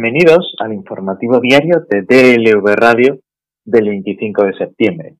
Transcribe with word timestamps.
Bienvenidos 0.00 0.54
al 0.60 0.72
informativo 0.72 1.40
diario 1.40 1.84
de 1.90 2.02
DLV 2.02 2.64
Radio 2.76 3.18
del 3.64 3.88
25 3.88 4.44
de 4.44 4.54
septiembre. 4.54 5.16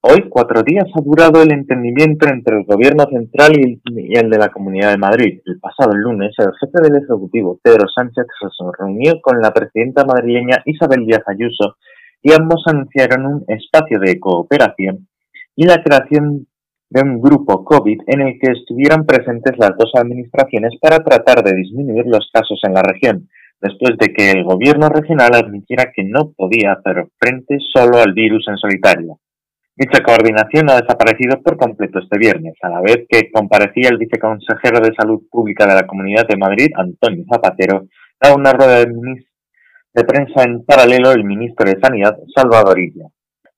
Hoy, 0.00 0.28
cuatro 0.28 0.64
días, 0.64 0.86
ha 0.96 1.00
durado 1.00 1.42
el 1.42 1.52
entendimiento 1.52 2.26
entre 2.26 2.56
el 2.56 2.64
Gobierno 2.64 3.04
central 3.04 3.52
y 3.56 4.18
el 4.18 4.28
de 4.28 4.38
la 4.38 4.48
Comunidad 4.48 4.90
de 4.90 4.98
Madrid. 4.98 5.38
El 5.44 5.60
pasado 5.60 5.94
lunes, 5.94 6.34
el 6.38 6.50
jefe 6.58 6.82
del 6.82 7.04
Ejecutivo, 7.04 7.60
Pedro 7.62 7.86
Sánchez, 7.86 8.26
se 8.40 8.64
reunió 8.76 9.20
con 9.22 9.40
la 9.40 9.52
presidenta 9.52 10.04
madrileña 10.04 10.60
Isabel 10.64 11.06
Díaz 11.06 11.22
Ayuso 11.28 11.76
y 12.20 12.32
ambos 12.32 12.64
anunciaron 12.66 13.26
un 13.26 13.44
espacio 13.46 14.00
de 14.00 14.18
cooperación 14.18 15.06
y 15.54 15.66
la 15.66 15.84
creación 15.84 16.48
de 16.90 17.02
un 17.02 17.20
grupo 17.20 17.64
COVID 17.64 18.00
en 18.08 18.22
el 18.22 18.38
que 18.40 18.50
estuvieran 18.50 19.06
presentes 19.06 19.56
las 19.56 19.76
dos 19.78 19.92
administraciones 19.94 20.72
para 20.80 20.98
tratar 21.04 21.44
de 21.44 21.54
disminuir 21.54 22.06
los 22.06 22.28
casos 22.32 22.58
en 22.64 22.74
la 22.74 22.82
región, 22.82 23.28
después 23.60 23.96
de 23.98 24.12
que 24.12 24.30
el 24.30 24.44
gobierno 24.44 24.88
regional 24.88 25.34
admitiera 25.34 25.92
que 25.94 26.04
no 26.04 26.32
podía 26.36 26.72
hacer 26.72 27.08
frente 27.18 27.58
solo 27.72 27.98
al 27.98 28.12
virus 28.12 28.46
en 28.48 28.56
solitario. 28.56 29.18
Dicha 29.78 30.02
coordinación 30.02 30.70
ha 30.70 30.80
desaparecido 30.80 31.42
por 31.42 31.58
completo 31.58 31.98
este 31.98 32.18
viernes, 32.18 32.54
a 32.62 32.70
la 32.70 32.80
vez 32.80 33.04
que 33.10 33.30
comparecía 33.30 33.90
el 33.90 33.98
viceconsejero 33.98 34.80
de 34.80 34.94
Salud 34.94 35.22
Pública 35.30 35.66
de 35.66 35.74
la 35.74 35.86
Comunidad 35.86 36.26
de 36.26 36.38
Madrid, 36.38 36.68
Antonio 36.76 37.24
Zapatero, 37.30 37.86
a 38.20 38.34
una 38.34 38.54
rueda 38.54 38.86
de, 38.86 40.04
prensa 40.04 40.44
en 40.44 40.64
paralelo 40.64 41.12
el 41.12 41.24
ministro 41.24 41.68
de 41.68 41.78
Sanidad, 41.78 42.16
Salvador 42.34 42.78
Illa. 42.78 43.08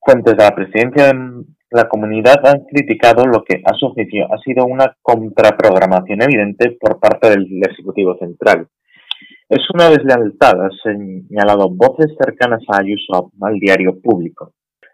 Fuentes 0.01 0.35
de 0.35 0.43
la 0.43 0.53
presidencia 0.53 1.05
de 1.05 1.45
la 1.71 1.87
comunidad 1.87 2.45
han 2.45 2.65
criticado 2.65 3.25
lo 3.25 3.43
que, 3.45 3.61
a 3.63 3.73
su 3.73 3.89
juicio, 3.93 4.27
ha 4.33 4.37
sido 4.39 4.65
una 4.65 4.93
contraprogramación 5.01 6.21
evidente 6.21 6.77
por 6.81 6.99
parte 6.99 7.29
del 7.29 7.47
Ejecutivo 7.63 8.17
Central. 8.17 8.67
Es 9.49 9.65
una 9.73 9.89
deslealtad, 9.89 10.61
han 10.61 10.71
señalado 10.83 11.71
voces 11.71 12.15
cercanas 12.23 12.61
a 12.67 12.81
Ayuso 12.81 13.31
al 13.41 13.55
diario 13.55 13.99
público. 13.99 14.53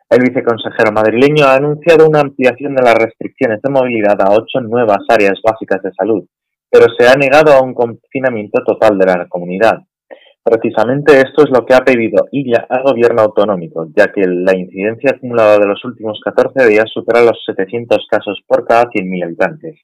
El 0.10 0.22
viceconsejero 0.22 0.94
madrileño 0.94 1.44
ha 1.44 1.56
anunciado 1.56 2.08
una 2.08 2.22
ampliación 2.22 2.74
de 2.74 2.82
las 2.82 2.96
restricciones 2.96 3.62
de 3.62 3.70
movilidad 3.70 4.16
a 4.22 4.32
ocho 4.32 4.62
nuevas 4.62 5.00
áreas 5.10 5.42
básicas 5.44 5.84
de 5.84 5.92
salud, 5.92 6.24
pero 6.72 6.86
se 6.98 7.06
ha 7.06 7.16
negado 7.16 7.52
a 7.52 7.62
un 7.62 7.74
confinamiento 7.74 8.64
total 8.64 8.98
de 8.98 9.06
la 9.06 9.28
comunidad. 9.28 9.80
Precisamente 10.42 11.18
esto 11.18 11.44
es 11.44 11.50
lo 11.50 11.66
que 11.66 11.74
ha 11.74 11.84
pedido 11.84 12.24
ILA 12.32 12.66
al 12.70 12.84
gobierno 12.84 13.24
autonómico, 13.24 13.88
ya 13.94 14.08
que 14.14 14.22
la 14.26 14.56
incidencia 14.56 15.12
acumulada 15.18 15.60
de 15.60 15.68
los 15.68 15.84
últimos 15.84 16.22
14 16.24 16.70
días 16.70 16.86
supera 16.94 17.26
los 17.26 17.44
700 17.46 18.08
casos 18.10 18.42
por 18.48 18.66
cada 18.66 18.86
100.000 18.86 19.26
habitantes. 19.26 19.82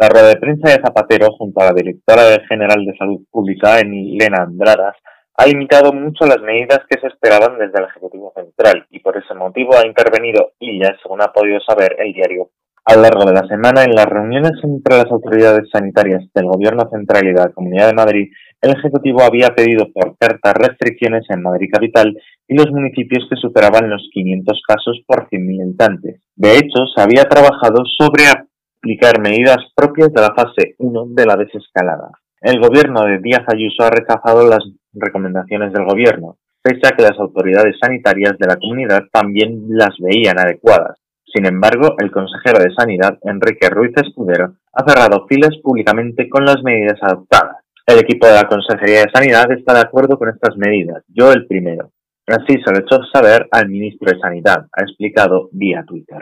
La 0.00 0.08
rueda 0.08 0.28
de 0.28 0.36
prensa 0.36 0.70
de 0.70 0.80
Zapatero, 0.80 1.26
junto 1.36 1.60
a 1.60 1.66
la 1.66 1.72
directora 1.74 2.22
general 2.48 2.86
de 2.86 2.96
Salud 2.96 3.20
Pública, 3.30 3.80
Elena 3.80 4.44
Andradas, 4.44 4.96
ha 5.36 5.44
limitado 5.46 5.92
mucho 5.92 6.24
las 6.24 6.40
medidas 6.40 6.80
que 6.88 6.98
se 6.98 7.08
esperaban 7.08 7.58
desde 7.58 7.78
el 7.78 7.84
Ejecutivo 7.84 8.32
Central 8.34 8.86
y 8.88 9.00
por 9.00 9.18
ese 9.18 9.34
motivo 9.34 9.76
ha 9.76 9.86
intervenido 9.86 10.52
ella, 10.58 10.96
según 11.02 11.20
ha 11.20 11.30
podido 11.30 11.60
saber 11.60 11.96
el 11.98 12.14
diario. 12.14 12.48
A 12.86 12.96
lo 12.96 13.02
largo 13.02 13.26
de 13.26 13.34
la 13.34 13.46
semana, 13.46 13.84
en 13.84 13.94
las 13.94 14.06
reuniones 14.06 14.52
entre 14.64 14.96
las 14.96 15.10
autoridades 15.12 15.68
sanitarias 15.70 16.24
del 16.34 16.46
Gobierno 16.46 16.88
Central 16.90 17.26
y 17.26 17.34
de 17.34 17.40
la 17.40 17.52
Comunidad 17.52 17.88
de 17.88 17.94
Madrid, 17.94 18.30
el 18.62 18.70
Ejecutivo 18.70 19.20
había 19.20 19.48
pedido 19.48 19.92
por 19.92 20.16
carta 20.16 20.54
restricciones 20.54 21.26
en 21.28 21.42
Madrid 21.42 21.68
Capital 21.70 22.16
y 22.48 22.54
los 22.56 22.70
municipios 22.70 23.26
que 23.28 23.36
superaban 23.36 23.90
los 23.90 24.08
500 24.14 24.62
casos 24.66 25.02
por 25.06 25.28
100.000 25.28 25.62
habitantes. 25.62 26.22
De 26.36 26.56
hecho, 26.56 26.86
se 26.96 27.02
había 27.02 27.24
trabajado 27.24 27.84
sobre 27.98 28.24
aplicar 28.80 29.20
medidas 29.20 29.58
propias 29.76 30.10
de 30.12 30.22
la 30.22 30.34
fase 30.34 30.74
1 30.78 31.06
de 31.10 31.26
la 31.26 31.36
desescalada. 31.36 32.10
El 32.40 32.58
gobierno 32.60 33.04
de 33.04 33.18
Díaz 33.18 33.44
Ayuso 33.46 33.84
ha 33.84 33.90
rechazado 33.90 34.48
las 34.48 34.64
recomendaciones 34.94 35.72
del 35.74 35.84
gobierno, 35.84 36.38
pese 36.62 36.88
a 36.88 36.96
que 36.96 37.02
las 37.02 37.18
autoridades 37.18 37.76
sanitarias 37.78 38.38
de 38.38 38.46
la 38.46 38.56
comunidad 38.56 39.02
también 39.12 39.66
las 39.68 39.90
veían 39.98 40.38
adecuadas. 40.38 40.96
Sin 41.26 41.44
embargo, 41.44 41.94
el 41.98 42.10
consejero 42.10 42.58
de 42.58 42.74
Sanidad, 42.74 43.18
Enrique 43.22 43.68
Ruiz 43.68 43.92
Escudero, 43.96 44.54
ha 44.72 44.84
cerrado 44.88 45.26
filas 45.28 45.56
públicamente 45.62 46.28
con 46.30 46.44
las 46.44 46.62
medidas 46.62 46.98
adoptadas. 47.02 47.58
El 47.86 47.98
equipo 47.98 48.26
de 48.26 48.34
la 48.34 48.48
Consejería 48.48 49.02
de 49.02 49.10
Sanidad 49.12 49.52
está 49.52 49.74
de 49.74 49.80
acuerdo 49.80 50.18
con 50.18 50.30
estas 50.30 50.56
medidas, 50.56 51.04
yo 51.08 51.32
el 51.32 51.46
primero. 51.46 51.90
Así 52.26 52.54
se 52.64 52.70
lo 52.70 52.78
he 52.78 52.80
hecho 52.80 52.98
saber 53.12 53.46
al 53.50 53.68
ministro 53.68 54.10
de 54.10 54.18
Sanidad, 54.18 54.66
ha 54.72 54.82
explicado 54.82 55.50
vía 55.52 55.84
Twitter. 55.86 56.18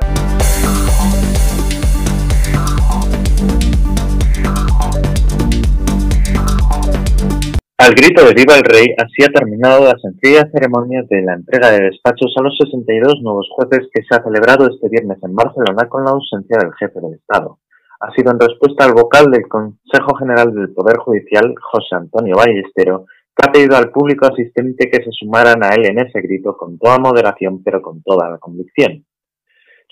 Al 7.80 7.94
grito 7.94 8.24
de 8.24 8.34
Viva 8.34 8.56
el 8.56 8.64
Rey, 8.64 8.88
así 8.98 9.22
ha 9.22 9.32
terminado 9.32 9.84
la 9.84 9.96
sencilla 10.02 10.50
ceremonia 10.50 11.04
de 11.08 11.22
la 11.22 11.34
entrega 11.34 11.70
de 11.70 11.84
despachos 11.84 12.34
a 12.36 12.42
los 12.42 12.58
62 12.58 13.22
nuevos 13.22 13.48
jueces 13.54 13.88
que 13.94 14.02
se 14.02 14.16
ha 14.16 14.24
celebrado 14.24 14.66
este 14.66 14.88
viernes 14.88 15.18
en 15.22 15.32
Barcelona 15.32 15.88
con 15.88 16.04
la 16.04 16.10
ausencia 16.10 16.58
del 16.58 16.74
jefe 16.74 16.98
del 17.00 17.14
Estado. 17.14 17.60
Ha 18.00 18.10
sido 18.14 18.32
en 18.32 18.40
respuesta 18.40 18.84
al 18.84 18.94
vocal 18.94 19.30
del 19.30 19.46
Consejo 19.46 20.16
General 20.18 20.52
del 20.52 20.74
Poder 20.74 20.96
Judicial, 20.96 21.54
José 21.54 21.94
Antonio 21.94 22.34
Ballestero, 22.34 23.06
que 23.36 23.46
ha 23.46 23.52
pedido 23.52 23.76
al 23.76 23.92
público 23.92 24.26
asistente 24.26 24.90
que 24.90 25.04
se 25.04 25.12
sumaran 25.12 25.62
a 25.62 25.68
él 25.68 25.86
en 25.86 26.00
ese 26.00 26.20
grito 26.20 26.56
con 26.56 26.80
toda 26.80 26.98
moderación 26.98 27.62
pero 27.62 27.80
con 27.80 28.02
toda 28.02 28.28
la 28.28 28.38
convicción. 28.38 29.06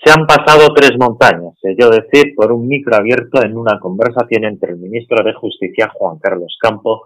Se 0.03 0.11
han 0.11 0.27
pasado 0.27 0.73
tres 0.75 0.91
montañas, 0.99 1.55
se 1.61 1.73
yo 1.79 1.89
decir, 1.89 2.35
por 2.35 2.51
un 2.51 2.67
micro 2.67 2.97
abierto 2.97 3.41
en 3.41 3.57
una 3.57 3.79
conversación 3.79 4.43
entre 4.43 4.73
el 4.73 4.77
ministro 4.77 5.23
de 5.23 5.33
Justicia, 5.33 5.89
Juan 5.95 6.19
Carlos 6.19 6.55
Campo, 6.61 7.03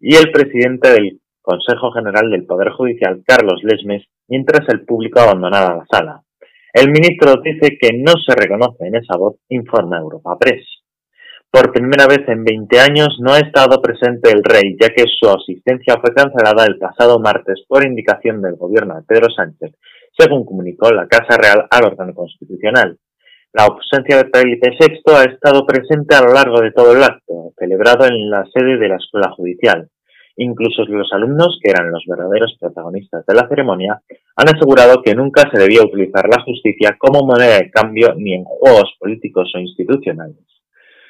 y 0.00 0.16
el 0.16 0.30
presidente 0.30 0.90
del 0.90 1.20
Consejo 1.40 1.90
General 1.92 2.30
del 2.30 2.46
Poder 2.46 2.70
Judicial, 2.70 3.22
Carlos 3.26 3.62
Lesmes, 3.62 4.04
mientras 4.28 4.68
el 4.68 4.84
público 4.84 5.20
abandonaba 5.20 5.76
la 5.76 5.86
sala. 5.90 6.22
El 6.72 6.90
ministro 6.90 7.40
dice 7.42 7.78
que 7.80 7.96
no 7.96 8.12
se 8.24 8.34
reconoce 8.34 8.86
en 8.86 8.96
esa 8.96 9.16
voz, 9.16 9.36
informa 9.48 9.98
Europa 9.98 10.36
Press. 10.38 10.64
Por 11.50 11.72
primera 11.72 12.06
vez 12.06 12.28
en 12.28 12.44
20 12.44 12.78
años 12.78 13.16
no 13.20 13.32
ha 13.32 13.38
estado 13.38 13.80
presente 13.80 14.30
el 14.30 14.44
rey, 14.44 14.76
ya 14.78 14.90
que 14.90 15.04
su 15.08 15.30
asistencia 15.30 15.96
fue 15.98 16.14
cancelada 16.14 16.66
el 16.66 16.78
pasado 16.78 17.18
martes 17.18 17.64
por 17.66 17.86
indicación 17.86 18.42
del 18.42 18.56
gobierno 18.56 18.96
de 18.96 19.02
Pedro 19.02 19.28
Sánchez, 19.34 19.72
según 20.16 20.44
comunicó 20.44 20.90
la 20.92 21.08
Casa 21.08 21.38
Real 21.38 21.66
al 21.70 21.84
órgano 21.84 22.12
constitucional. 22.12 22.98
La 23.54 23.64
ausencia 23.64 24.18
de 24.18 24.30
Felipe 24.30 24.76
VI 24.78 25.02
ha 25.14 25.24
estado 25.24 25.64
presente 25.64 26.14
a 26.14 26.20
lo 26.20 26.34
largo 26.34 26.60
de 26.60 26.70
todo 26.70 26.92
el 26.92 27.02
acto, 27.02 27.52
celebrado 27.58 28.04
en 28.06 28.28
la 28.30 28.44
sede 28.52 28.76
de 28.76 28.88
la 28.88 28.96
Escuela 28.96 29.30
Judicial. 29.30 29.88
Incluso 30.36 30.84
los 30.84 31.10
alumnos, 31.12 31.58
que 31.62 31.70
eran 31.70 31.90
los 31.90 32.04
verdaderos 32.06 32.56
protagonistas 32.60 33.24
de 33.26 33.34
la 33.34 33.48
ceremonia, 33.48 34.02
han 34.36 34.48
asegurado 34.54 35.02
que 35.02 35.14
nunca 35.14 35.50
se 35.50 35.58
debía 35.58 35.82
utilizar 35.82 36.28
la 36.28 36.42
justicia 36.42 36.96
como 36.98 37.26
moneda 37.26 37.56
de 37.56 37.70
cambio 37.70 38.14
ni 38.16 38.34
en 38.34 38.44
juegos 38.44 38.94
políticos 39.00 39.50
o 39.54 39.58
institucionales. 39.58 40.36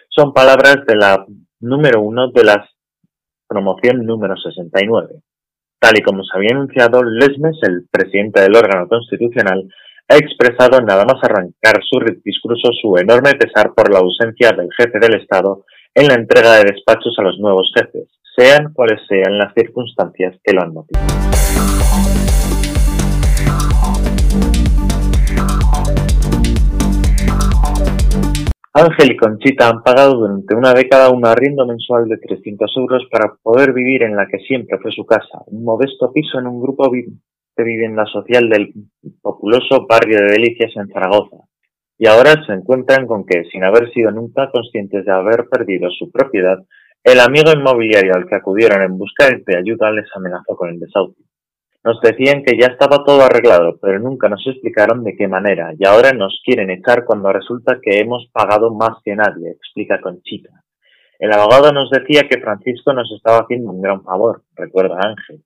Son 0.09 0.33
palabras 0.33 0.79
de 0.87 0.97
la 0.97 1.27
número 1.61 2.01
uno 2.01 2.31
de 2.31 2.45
la 2.45 2.69
promoción 3.49 4.07
número 4.07 4.37
69. 4.37 5.23
Tal 5.81 5.99
y 5.99 6.03
como 6.03 6.23
se 6.23 6.37
había 6.37 6.55
anunciado, 6.55 7.03
Lesmes, 7.03 7.59
el 7.63 7.87
presidente 7.91 8.41
del 8.41 8.57
órgano 8.57 8.89
constitucional, 8.89 9.69
ha 10.11 10.17
expresado 10.17 10.81
nada 10.81 11.05
más 11.05 11.23
arrancar 11.23 11.83
su 11.85 12.01
discurso 12.25 12.71
su 12.81 12.97
enorme 12.97 13.35
pesar 13.35 13.75
por 13.75 13.93
la 13.93 13.99
ausencia 13.99 14.53
del 14.57 14.69
jefe 14.75 14.99
del 14.99 15.21
Estado 15.21 15.67
en 15.95 16.09
la 16.09 16.15
entrega 16.15 16.57
de 16.57 16.73
despachos 16.73 17.15
a 17.19 17.23
los 17.23 17.39
nuevos 17.39 17.71
jefes, 17.75 18.09
sean 18.35 18.73
cuales 18.73 19.01
sean 19.07 19.37
las 19.37 19.53
circunstancias 19.53 20.37
que 20.43 20.55
lo 20.55 20.63
han 20.63 20.73
motivado. 20.73 21.07
Ángel 28.73 29.13
y 29.13 29.17
Conchita 29.17 29.69
han 29.69 29.83
pagado 29.83 30.15
durante 30.15 30.55
una 30.55 30.73
década 30.73 31.11
un 31.11 31.27
arriendo 31.27 31.67
mensual 31.67 32.09
de 32.09 32.17
300 32.17 32.71
euros 32.77 33.03
para 33.11 33.35
poder 33.43 33.75
vivir 33.75 34.05
en 34.05 34.17
la 34.17 34.27
que 34.27 34.39
siempre 34.39 34.79
fue 34.79 34.93
su 34.93 35.05
casa, 35.05 35.43
un 35.47 35.65
modesto 35.65 36.13
piso 36.13 36.39
en 36.39 36.47
un 36.47 36.63
grupo 36.63 36.89
vivienda 37.65 38.05
social 38.07 38.49
del 38.49 38.73
populoso 39.21 39.87
barrio 39.89 40.19
de 40.19 40.33
Delicias 40.33 40.73
en 40.77 40.89
Zaragoza. 40.89 41.37
Y 41.99 42.07
ahora 42.07 42.35
se 42.47 42.53
encuentran 42.53 43.07
con 43.07 43.27
que, 43.27 43.45
sin 43.51 43.65
haber 43.65 43.93
sido 43.93 44.11
nunca 44.11 44.51
conscientes 44.51 45.05
de 45.05 45.13
haber 45.13 45.49
perdido 45.49 45.91
su 45.91 46.11
propiedad, 46.11 46.59
el 47.05 47.21
amigo 47.21 47.51
inmobiliario 47.53 48.15
al 48.15 48.27
que 48.27 48.37
acudieron 48.37 48.83
en 48.83 48.99
busca 48.99 49.29
de 49.29 49.57
ayuda 49.57 49.91
les 49.91 50.07
amenazó 50.15 50.57
con 50.57 50.71
el 50.71 50.79
desahucio. 50.79 51.25
Nos 51.85 52.01
decían 52.01 52.43
que 52.45 52.59
ya 52.59 52.67
estaba 52.67 53.05
todo 53.05 53.23
arreglado, 53.23 53.79
pero 53.81 53.99
nunca 54.01 54.29
nos 54.29 54.45
explicaron 54.47 55.05
de 55.05 55.17
qué 55.17 55.29
manera, 55.29 55.73
y 55.79 55.87
ahora 55.87 56.13
nos 56.13 56.41
quieren 56.45 56.71
echar 56.71 57.05
cuando 57.05 57.33
resulta 57.33 57.79
que 57.81 58.01
hemos 58.01 58.29
pagado 58.33 58.75
más 58.75 59.01
que 59.05 59.15
nadie, 59.15 59.51
explica 59.51 60.01
Conchita. 60.01 60.51
El 61.19 61.33
abogado 61.33 61.73
nos 61.73 61.91
decía 61.91 62.29
que 62.29 62.41
Francisco 62.41 62.93
nos 62.93 63.11
estaba 63.13 63.39
haciendo 63.39 63.71
un 63.71 63.81
gran 63.81 64.03
favor, 64.03 64.43
recuerda 64.55 64.99
Ángel. 65.01 65.43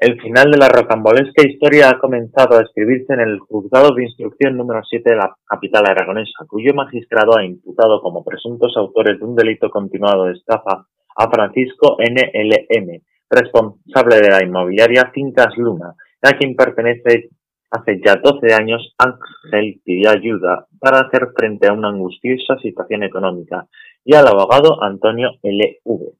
El 0.00 0.18
final 0.18 0.50
de 0.50 0.56
la 0.56 0.70
rocambolesca 0.70 1.46
historia 1.46 1.90
ha 1.90 1.98
comenzado 1.98 2.56
a 2.56 2.62
escribirse 2.62 3.12
en 3.12 3.20
el 3.20 3.38
juzgado 3.38 3.94
de 3.94 4.04
instrucción 4.04 4.56
número 4.56 4.80
7 4.82 5.10
de 5.10 5.14
la 5.14 5.36
capital 5.44 5.84
aragonesa, 5.84 6.46
cuyo 6.48 6.72
magistrado 6.72 7.36
ha 7.36 7.44
imputado 7.44 8.00
como 8.00 8.24
presuntos 8.24 8.74
autores 8.78 9.18
de 9.18 9.26
un 9.26 9.36
delito 9.36 9.68
continuado 9.68 10.24
de 10.24 10.32
estafa 10.32 10.86
a 11.16 11.30
Francisco 11.30 11.98
NLM, 11.98 13.02
responsable 13.28 14.22
de 14.22 14.30
la 14.30 14.42
inmobiliaria 14.42 15.12
Cintas 15.14 15.54
Luna, 15.58 15.94
a 16.22 16.32
quien 16.32 16.56
pertenece 16.56 17.28
hace 17.70 18.00
ya 18.02 18.16
12 18.16 18.54
años 18.54 18.94
Ángel 18.96 19.82
pidió 19.84 20.12
ayuda 20.12 20.66
para 20.80 21.00
hacer 21.00 21.28
frente 21.36 21.68
a 21.68 21.74
una 21.74 21.90
angustiosa 21.90 22.56
situación 22.62 23.02
económica 23.02 23.66
y 24.02 24.14
al 24.14 24.26
abogado 24.26 24.82
Antonio 24.82 25.32
L.V. 25.42 26.19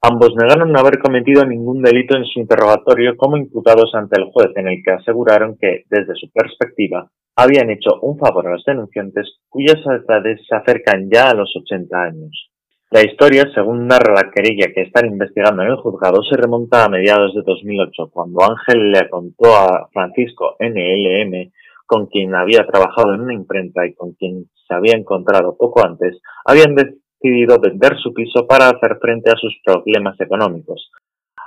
Ambos 0.00 0.34
negaron 0.36 0.70
no 0.70 0.78
haber 0.78 1.00
cometido 1.00 1.44
ningún 1.44 1.82
delito 1.82 2.16
en 2.16 2.24
su 2.24 2.38
interrogatorio 2.38 3.16
como 3.16 3.36
imputados 3.36 3.92
ante 3.94 4.20
el 4.20 4.30
juez, 4.30 4.50
en 4.54 4.68
el 4.68 4.82
que 4.84 4.92
aseguraron 4.92 5.56
que, 5.60 5.84
desde 5.90 6.14
su 6.14 6.30
perspectiva, 6.30 7.10
habían 7.34 7.70
hecho 7.70 7.98
un 8.02 8.16
favor 8.16 8.46
a 8.46 8.52
los 8.52 8.64
denunciantes 8.64 9.38
cuyas 9.48 9.78
edades 9.86 10.40
se 10.48 10.54
acercan 10.54 11.08
ya 11.10 11.30
a 11.30 11.34
los 11.34 11.52
80 11.54 12.00
años. 12.00 12.50
La 12.90 13.02
historia, 13.02 13.50
según 13.52 13.86
narra 13.86 14.14
la 14.14 14.30
querella 14.30 14.72
que 14.72 14.82
están 14.82 15.06
investigando 15.06 15.62
en 15.62 15.70
el 15.70 15.76
juzgado, 15.76 16.22
se 16.22 16.36
remonta 16.36 16.84
a 16.84 16.88
mediados 16.88 17.34
de 17.34 17.42
2008, 17.44 18.10
cuando 18.12 18.42
Ángel 18.42 18.92
le 18.92 19.10
contó 19.10 19.54
a 19.54 19.88
Francisco 19.92 20.56
NLM, 20.60 21.50
con 21.86 22.06
quien 22.06 22.34
había 22.34 22.66
trabajado 22.66 23.14
en 23.14 23.22
una 23.22 23.34
imprenta 23.34 23.84
y 23.84 23.94
con 23.94 24.12
quien 24.12 24.44
se 24.66 24.74
había 24.74 24.94
encontrado 24.94 25.56
poco 25.58 25.84
antes, 25.84 26.20
habían 26.44 26.74
decidido 27.20 27.58
vender 27.60 27.96
su 27.98 28.12
piso 28.12 28.46
para 28.46 28.68
hacer 28.68 28.98
frente 29.00 29.30
a 29.30 29.36
sus 29.36 29.54
problemas 29.64 30.20
económicos, 30.20 30.90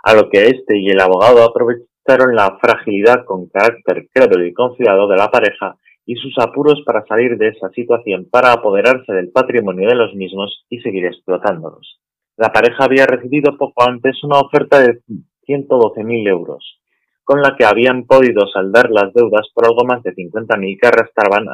a 0.03 0.13
lo 0.13 0.29
que 0.29 0.47
este 0.47 0.77
y 0.77 0.89
el 0.89 0.99
abogado 0.99 1.43
aprovecharon 1.43 2.35
la 2.35 2.57
fragilidad 2.59 3.25
con 3.25 3.47
carácter 3.47 4.07
crédulo 4.13 4.45
y 4.45 4.53
confiado 4.53 5.07
de 5.07 5.17
la 5.17 5.29
pareja 5.29 5.75
y 6.05 6.15
sus 6.15 6.33
apuros 6.39 6.81
para 6.85 7.05
salir 7.05 7.37
de 7.37 7.49
esa 7.49 7.69
situación 7.69 8.27
para 8.29 8.51
apoderarse 8.53 9.13
del 9.13 9.31
patrimonio 9.31 9.87
de 9.87 9.95
los 9.95 10.13
mismos 10.15 10.65
y 10.69 10.79
seguir 10.81 11.05
explotándolos. 11.05 11.99
La 12.37 12.51
pareja 12.51 12.85
había 12.85 13.05
recibido 13.05 13.57
poco 13.57 13.87
antes 13.87 14.23
una 14.23 14.39
oferta 14.39 14.79
de 14.79 15.01
112.000 15.47 16.27
euros, 16.27 16.79
con 17.23 17.41
la 17.41 17.55
que 17.55 17.65
habían 17.65 18.05
podido 18.05 18.47
saldar 18.47 18.89
las 18.89 19.13
deudas 19.13 19.47
por 19.53 19.65
algo 19.65 19.85
más 19.85 20.01
de 20.03 20.13
50.000 20.13 20.79
que 20.81 20.87
arrastraban 20.87 21.47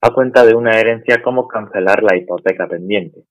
a 0.00 0.10
cuenta 0.10 0.44
de 0.44 0.54
una 0.54 0.78
herencia 0.78 1.22
como 1.22 1.48
cancelar 1.48 2.02
la 2.02 2.16
hipoteca 2.16 2.68
pendiente. 2.68 3.22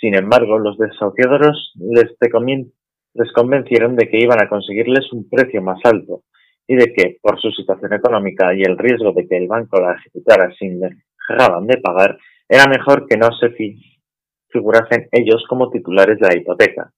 Sin 0.00 0.14
embargo, 0.14 0.58
los 0.58 0.76
desahuciados 0.76 1.72
les, 1.78 2.12
convencieron 3.32 3.96
de 3.96 4.08
que 4.08 4.18
iban 4.20 4.42
a 4.42 4.48
conseguirles 4.48 5.10
un 5.12 5.28
precio 5.28 5.62
más 5.62 5.78
alto, 5.84 6.22
y 6.66 6.74
de 6.74 6.92
que, 6.92 7.18
por 7.22 7.40
su 7.40 7.50
situación 7.50 7.94
económica 7.94 8.52
y 8.54 8.62
el 8.62 8.76
riesgo 8.76 9.12
de 9.12 9.26
que 9.26 9.36
el 9.36 9.46
banco 9.46 9.80
la 9.80 9.94
ejecutara 9.94 10.52
sin 10.58 10.80
dejaban 10.80 11.66
de 11.66 11.78
pagar, 11.78 12.18
era 12.48 12.66
mejor 12.66 13.06
que 13.06 13.16
no 13.16 13.28
se 13.32 13.54
figurasen 14.48 15.08
ellos 15.12 15.44
como 15.48 15.70
titulares 15.70 16.18
de 16.18 16.28
la 16.28 16.36
hipoteca. 16.36 16.92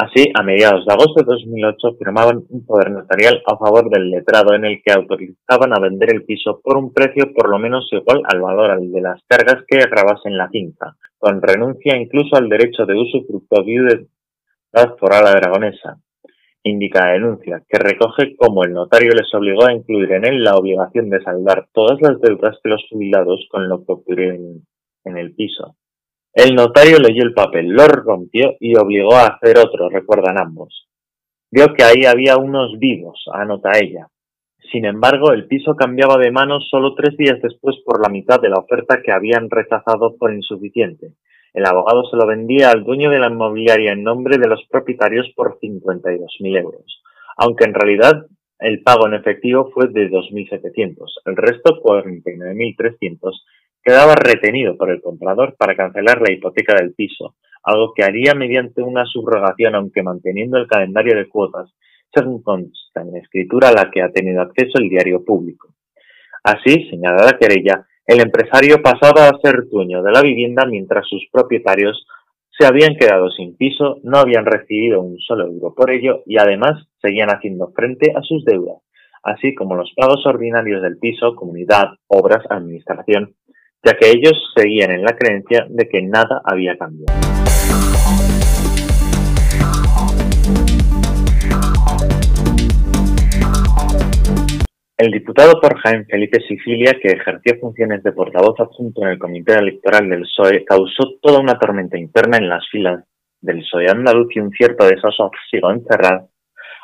Así, 0.00 0.30
a 0.32 0.44
mediados 0.44 0.86
de 0.86 0.92
agosto 0.92 1.24
de 1.24 1.24
2008 1.24 1.96
firmaban 1.98 2.44
un 2.50 2.64
poder 2.64 2.92
notarial 2.92 3.42
a 3.44 3.56
favor 3.56 3.90
del 3.90 4.10
letrado 4.10 4.54
en 4.54 4.64
el 4.64 4.80
que 4.80 4.92
autorizaban 4.92 5.74
a 5.74 5.80
vender 5.80 6.14
el 6.14 6.24
piso 6.24 6.60
por 6.62 6.76
un 6.76 6.92
precio 6.92 7.32
por 7.34 7.50
lo 7.50 7.58
menos 7.58 7.88
igual 7.90 8.22
al 8.24 8.40
valor 8.40 8.70
al 8.70 8.92
de 8.92 9.00
las 9.00 9.20
cargas 9.26 9.64
que 9.66 9.78
grabasen 9.78 10.38
la 10.38 10.48
finca, 10.50 10.94
con 11.18 11.42
renuncia 11.42 11.96
incluso 11.96 12.36
al 12.36 12.48
derecho 12.48 12.86
de 12.86 12.94
uso 12.94 13.18
de 13.26 14.06
la 14.72 14.94
foral 15.00 15.26
aragonesa 15.26 15.98
indica 16.62 17.06
la 17.06 17.12
denuncia, 17.14 17.62
que 17.68 17.78
recoge 17.78 18.36
cómo 18.36 18.64
el 18.64 18.72
notario 18.72 19.10
les 19.10 19.32
obligó 19.34 19.66
a 19.66 19.72
incluir 19.72 20.12
en 20.12 20.26
él 20.26 20.44
la 20.44 20.56
obligación 20.56 21.10
de 21.10 21.22
saldar 21.22 21.68
todas 21.72 22.00
las 22.00 22.20
deudas 22.20 22.56
de 22.62 22.70
los 22.70 22.84
jubilados 22.88 23.46
con 23.50 23.68
lo 23.68 23.84
que 23.84 23.92
ocurrió 23.92 24.32
en, 24.32 25.16
el 25.16 25.34
piso. 25.34 25.74
El 26.32 26.54
notario 26.54 26.98
leyó 26.98 27.22
el 27.22 27.34
papel, 27.34 27.68
lo 27.68 27.86
rompió 27.86 28.56
y 28.60 28.76
obligó 28.76 29.14
a 29.14 29.26
hacer 29.26 29.58
otro, 29.58 29.88
recuerdan 29.88 30.38
ambos. 30.38 30.88
Vio 31.50 31.72
que 31.74 31.82
ahí 31.82 32.04
había 32.04 32.36
unos 32.36 32.78
vivos, 32.78 33.24
anota 33.32 33.78
ella. 33.78 34.08
Sin 34.70 34.84
embargo, 34.84 35.32
el 35.32 35.46
piso 35.46 35.74
cambiaba 35.74 36.18
de 36.18 36.30
manos 36.30 36.68
solo 36.70 36.94
tres 36.94 37.16
días 37.16 37.40
después 37.42 37.76
por 37.84 38.02
la 38.02 38.10
mitad 38.10 38.40
de 38.40 38.50
la 38.50 38.58
oferta 38.58 39.00
que 39.02 39.12
habían 39.12 39.48
rechazado 39.48 40.16
por 40.16 40.32
insuficiente, 40.32 41.14
el 41.54 41.66
abogado 41.66 42.04
se 42.04 42.16
lo 42.16 42.26
vendía 42.26 42.70
al 42.70 42.84
dueño 42.84 43.10
de 43.10 43.18
la 43.18 43.28
inmobiliaria 43.28 43.92
en 43.92 44.02
nombre 44.02 44.38
de 44.38 44.46
los 44.46 44.64
propietarios 44.70 45.28
por 45.34 45.58
52.000 45.58 46.58
euros, 46.58 47.02
aunque 47.36 47.64
en 47.64 47.74
realidad 47.74 48.26
el 48.58 48.82
pago 48.82 49.06
en 49.06 49.14
efectivo 49.14 49.70
fue 49.72 49.88
de 49.88 50.10
2.700. 50.10 50.96
El 51.24 51.36
resto, 51.36 51.80
49.300, 51.82 53.32
quedaba 53.88 54.14
retenido 54.16 54.76
por 54.76 54.90
el 54.90 55.00
comprador 55.00 55.56
para 55.56 55.74
cancelar 55.74 56.20
la 56.20 56.30
hipoteca 56.30 56.74
del 56.74 56.92
piso, 56.92 57.36
algo 57.62 57.94
que 57.94 58.04
haría 58.04 58.34
mediante 58.34 58.82
una 58.82 59.06
subrogación 59.06 59.74
aunque 59.74 60.02
manteniendo 60.02 60.58
el 60.58 60.66
calendario 60.66 61.16
de 61.16 61.26
cuotas, 61.26 61.70
según 62.12 62.42
consta 62.42 63.00
en 63.00 63.16
escritura 63.16 63.70
a 63.70 63.72
la 63.72 63.90
que 63.90 64.02
ha 64.02 64.10
tenido 64.10 64.42
acceso 64.42 64.76
el 64.76 64.90
diario 64.90 65.24
público. 65.24 65.68
Así, 66.44 66.86
señala 66.90 67.24
la 67.24 67.38
querella, 67.38 67.86
el 68.06 68.20
empresario 68.20 68.82
pasaba 68.82 69.26
a 69.26 69.38
ser 69.42 69.66
dueño 69.70 70.02
de 70.02 70.12
la 70.12 70.20
vivienda 70.20 70.66
mientras 70.66 71.08
sus 71.08 71.26
propietarios 71.32 72.06
se 72.50 72.66
habían 72.66 72.94
quedado 72.96 73.30
sin 73.30 73.56
piso, 73.56 74.00
no 74.02 74.18
habían 74.18 74.44
recibido 74.44 75.00
un 75.00 75.16
solo 75.18 75.46
euro 75.46 75.72
por 75.74 75.90
ello 75.90 76.24
y 76.26 76.36
además 76.36 76.86
seguían 77.00 77.30
haciendo 77.30 77.72
frente 77.74 78.12
a 78.14 78.20
sus 78.20 78.44
deudas, 78.44 78.82
así 79.22 79.54
como 79.54 79.76
los 79.76 79.90
pagos 79.96 80.26
ordinarios 80.26 80.82
del 80.82 80.98
piso, 80.98 81.34
comunidad, 81.34 81.94
obras, 82.06 82.44
administración, 82.50 83.34
ya 83.84 83.94
que 83.94 84.10
ellos 84.10 84.32
seguían 84.56 84.90
en 84.90 85.02
la 85.02 85.16
creencia 85.16 85.66
de 85.68 85.88
que 85.88 86.02
nada 86.02 86.42
había 86.44 86.76
cambiado. 86.76 87.16
El 94.96 95.12
diputado 95.12 95.60
por 95.60 95.78
Jaén 95.78 96.06
Felipe 96.06 96.40
Sicilia, 96.48 96.98
que 97.00 97.12
ejerció 97.12 97.54
funciones 97.60 98.02
de 98.02 98.10
portavoz 98.10 98.58
adjunto 98.58 99.02
en 99.02 99.10
el 99.10 99.18
comité 99.18 99.54
electoral 99.54 100.10
del 100.10 100.22
PSOE, 100.22 100.64
causó 100.64 101.18
toda 101.22 101.38
una 101.38 101.56
tormenta 101.56 101.96
interna 101.96 102.38
en 102.38 102.48
las 102.48 102.68
filas 102.68 103.04
del 103.40 103.60
PSOE 103.60 103.88
andaluz 103.88 104.26
y 104.34 104.40
un 104.40 104.50
cierto 104.50 104.86
desasosiego 104.86 105.70
encerrado 105.70 106.30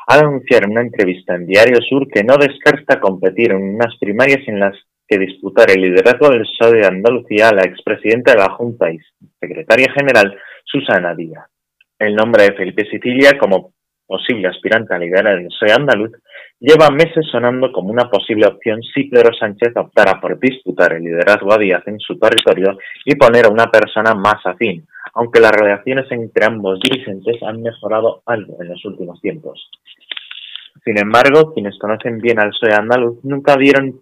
al 0.06 0.20
anunciar 0.20 0.64
en 0.64 0.70
una 0.72 0.82
entrevista 0.82 1.34
en 1.34 1.46
Diario 1.46 1.80
Sur 1.80 2.06
que 2.08 2.22
no 2.22 2.36
descarta 2.36 3.00
competir 3.00 3.50
en 3.52 3.74
unas 3.74 3.96
primarias 3.98 4.46
en 4.46 4.60
las 4.60 4.76
que 5.06 5.18
disputar 5.18 5.70
el 5.70 5.82
liderazgo 5.82 6.30
del 6.30 6.42
PSOE 6.42 6.78
de 6.78 6.86
Andalucía 6.86 7.48
a 7.48 7.54
la 7.54 7.62
expresidenta 7.62 8.32
de 8.32 8.38
la 8.38 8.50
Junta 8.50 8.90
y 8.90 8.98
secretaria 9.40 9.92
general 9.92 10.36
Susana 10.64 11.14
Díaz. 11.14 11.46
El 11.98 12.14
nombre 12.14 12.44
de 12.44 12.54
Felipe 12.54 12.84
Sicilia 12.90 13.38
como 13.38 13.74
posible 14.06 14.48
aspirante 14.48 14.94
a 14.94 14.98
liderar 14.98 15.38
el 15.38 15.46
PSOE 15.46 15.72
andaluz 15.72 16.12
lleva 16.60 16.90
meses 16.90 17.26
sonando 17.30 17.72
como 17.72 17.90
una 17.90 18.08
posible 18.08 18.46
opción 18.46 18.80
si 18.82 19.04
Pedro 19.04 19.34
Sánchez 19.38 19.76
optara 19.76 20.20
por 20.20 20.38
disputar 20.38 20.94
el 20.94 21.02
liderazgo 21.02 21.52
a 21.52 21.58
Díaz 21.58 21.82
en 21.86 21.98
su 21.98 22.18
territorio 22.18 22.78
y 23.04 23.14
poner 23.16 23.46
a 23.46 23.50
una 23.50 23.66
persona 23.66 24.14
más 24.14 24.44
afín, 24.44 24.86
aunque 25.14 25.40
las 25.40 25.52
relaciones 25.52 26.10
entre 26.10 26.46
ambos 26.46 26.80
dirigentes 26.80 27.42
han 27.42 27.60
mejorado 27.62 28.22
algo 28.26 28.56
en 28.62 28.68
los 28.68 28.84
últimos 28.84 29.20
tiempos. 29.20 29.68
Sin 30.84 30.98
embargo, 30.98 31.52
quienes 31.54 31.78
conocen 31.78 32.18
bien 32.18 32.38
al 32.38 32.50
PSOE 32.50 32.74
andaluz 32.74 33.18
nunca 33.24 33.56
dieron 33.56 34.00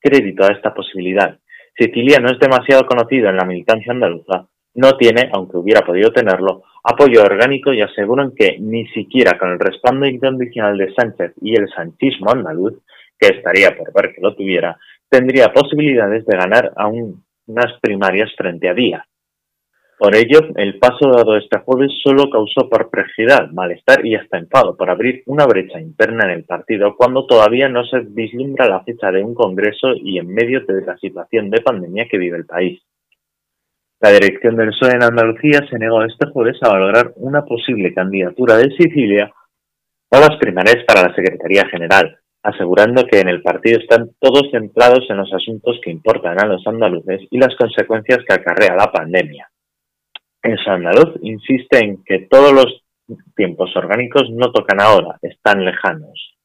crédito 0.00 0.44
a 0.44 0.52
esta 0.52 0.74
posibilidad. 0.74 1.38
Sicilia 1.76 2.18
no 2.18 2.30
es 2.30 2.38
demasiado 2.38 2.86
conocido 2.86 3.28
en 3.28 3.36
la 3.36 3.44
militancia 3.44 3.92
andaluza, 3.92 4.46
no 4.74 4.96
tiene, 4.96 5.30
aunque 5.32 5.56
hubiera 5.56 5.82
podido 5.82 6.12
tenerlo, 6.12 6.62
apoyo 6.84 7.22
orgánico 7.22 7.72
y 7.72 7.82
aseguran 7.82 8.32
que 8.34 8.56
ni 8.60 8.86
siquiera 8.88 9.38
con 9.38 9.50
el 9.50 9.58
respaldo 9.58 10.06
incondicional 10.06 10.78
de 10.78 10.92
Sánchez 10.94 11.32
y 11.40 11.54
el 11.56 11.68
sanchismo 11.68 12.30
andaluz, 12.30 12.74
que 13.18 13.28
estaría 13.28 13.76
por 13.76 13.92
ver 13.92 14.14
que 14.14 14.20
lo 14.20 14.34
tuviera, 14.34 14.78
tendría 15.08 15.52
posibilidades 15.52 16.24
de 16.24 16.36
ganar 16.36 16.72
a 16.76 16.86
unas 16.86 17.80
primarias 17.80 18.30
frente 18.36 18.68
a 18.68 18.74
Díaz. 18.74 19.04
Por 20.00 20.16
ello, 20.16 20.40
el 20.56 20.78
paso 20.78 21.10
dado 21.10 21.36
este 21.36 21.58
jueves 21.58 21.92
solo 22.02 22.30
causó 22.30 22.70
perplejidad, 22.70 23.50
malestar 23.50 24.06
y 24.06 24.14
hasta 24.14 24.38
enfado 24.38 24.74
por 24.74 24.88
abrir 24.88 25.22
una 25.26 25.44
brecha 25.44 25.78
interna 25.78 26.24
en 26.24 26.30
el 26.38 26.44
partido 26.44 26.96
cuando 26.96 27.26
todavía 27.26 27.68
no 27.68 27.84
se 27.84 28.00
vislumbra 28.00 28.66
la 28.66 28.82
fecha 28.82 29.10
de 29.12 29.22
un 29.22 29.34
congreso 29.34 29.88
y 29.94 30.16
en 30.16 30.32
medio 30.32 30.60
de 30.64 30.80
la 30.86 30.96
situación 30.96 31.50
de 31.50 31.60
pandemia 31.60 32.08
que 32.10 32.16
vive 32.16 32.38
el 32.38 32.46
país. 32.46 32.80
La 34.00 34.08
dirección 34.08 34.56
del 34.56 34.70
PSOE 34.70 34.92
en 34.92 35.02
Andalucía 35.02 35.60
se 35.68 35.78
negó 35.78 36.02
este 36.02 36.30
jueves 36.30 36.56
a 36.62 36.70
valorar 36.70 37.12
una 37.16 37.44
posible 37.44 37.92
candidatura 37.92 38.56
de 38.56 38.74
Sicilia 38.78 39.30
a 40.12 40.18
las 40.18 40.34
primarias 40.38 40.82
para 40.86 41.08
la 41.08 41.14
Secretaría 41.14 41.68
General, 41.68 42.16
asegurando 42.42 43.04
que 43.04 43.20
en 43.20 43.28
el 43.28 43.42
partido 43.42 43.78
están 43.78 44.12
todos 44.18 44.50
centrados 44.50 45.04
en 45.10 45.18
los 45.18 45.30
asuntos 45.34 45.78
que 45.84 45.90
importan 45.90 46.42
a 46.42 46.46
los 46.46 46.66
andaluces 46.66 47.20
y 47.30 47.36
las 47.38 47.54
consecuencias 47.56 48.20
que 48.26 48.32
acarrea 48.32 48.74
la 48.74 48.90
pandemia. 48.90 49.50
El 50.42 50.58
andaluz 50.66 51.16
insiste 51.22 51.78
en 51.78 52.02
que 52.04 52.26
todos 52.30 52.52
los 52.52 52.82
tiempos 53.36 53.74
orgánicos 53.76 54.30
no 54.30 54.50
tocan 54.52 54.80
ahora, 54.80 55.18
están 55.22 55.64
lejanos. 55.64 56.36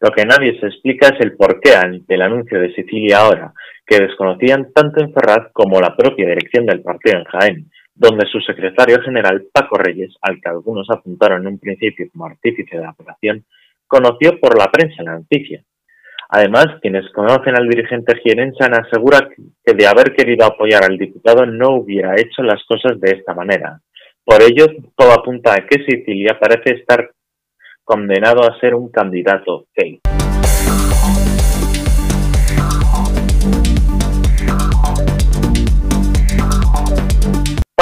Lo 0.00 0.10
que 0.10 0.24
nadie 0.24 0.58
se 0.58 0.66
explica 0.66 1.08
es 1.08 1.20
el 1.20 1.36
porqué 1.36 1.74
ante 1.74 2.14
el 2.14 2.22
anuncio 2.22 2.60
de 2.60 2.74
Sicilia 2.74 3.20
ahora, 3.20 3.54
que 3.86 4.00
desconocían 4.00 4.72
tanto 4.72 5.00
en 5.00 5.12
Ferraz 5.12 5.52
como 5.52 5.80
la 5.80 5.96
propia 5.96 6.28
dirección 6.28 6.66
del 6.66 6.82
partido 6.82 7.18
en 7.18 7.24
Jaén, 7.24 7.70
donde 7.94 8.26
su 8.26 8.40
secretario 8.40 9.00
general, 9.00 9.46
Paco 9.52 9.78
Reyes, 9.78 10.14
al 10.22 10.40
que 10.40 10.48
algunos 10.48 10.88
apuntaron 10.90 11.42
en 11.42 11.54
un 11.54 11.58
principio 11.58 12.08
como 12.10 12.26
artífice 12.26 12.76
de 12.76 12.82
la 12.82 12.90
operación, 12.90 13.44
conoció 13.86 14.38
por 14.40 14.58
la 14.58 14.70
prensa 14.70 15.02
la 15.02 15.18
noticia. 15.18 15.62
Además, 16.34 16.64
quienes 16.80 17.10
conocen 17.12 17.54
al 17.58 17.68
dirigente 17.68 18.18
jienense 18.22 18.64
aseguran 18.64 19.28
que 19.62 19.74
de 19.74 19.86
haber 19.86 20.14
querido 20.16 20.46
apoyar 20.46 20.82
al 20.82 20.96
diputado 20.96 21.44
no 21.44 21.76
hubiera 21.76 22.14
hecho 22.14 22.42
las 22.42 22.64
cosas 22.64 22.98
de 22.98 23.18
esta 23.18 23.34
manera. 23.34 23.78
Por 24.24 24.40
ello, 24.40 24.64
todo 24.96 25.12
apunta 25.12 25.52
a 25.52 25.66
que 25.66 25.84
Sicilia 25.84 26.38
parece 26.40 26.80
estar 26.80 27.10
condenado 27.84 28.44
a 28.44 28.58
ser 28.60 28.74
un 28.74 28.90
candidato 28.90 29.66
fake. 29.74 30.00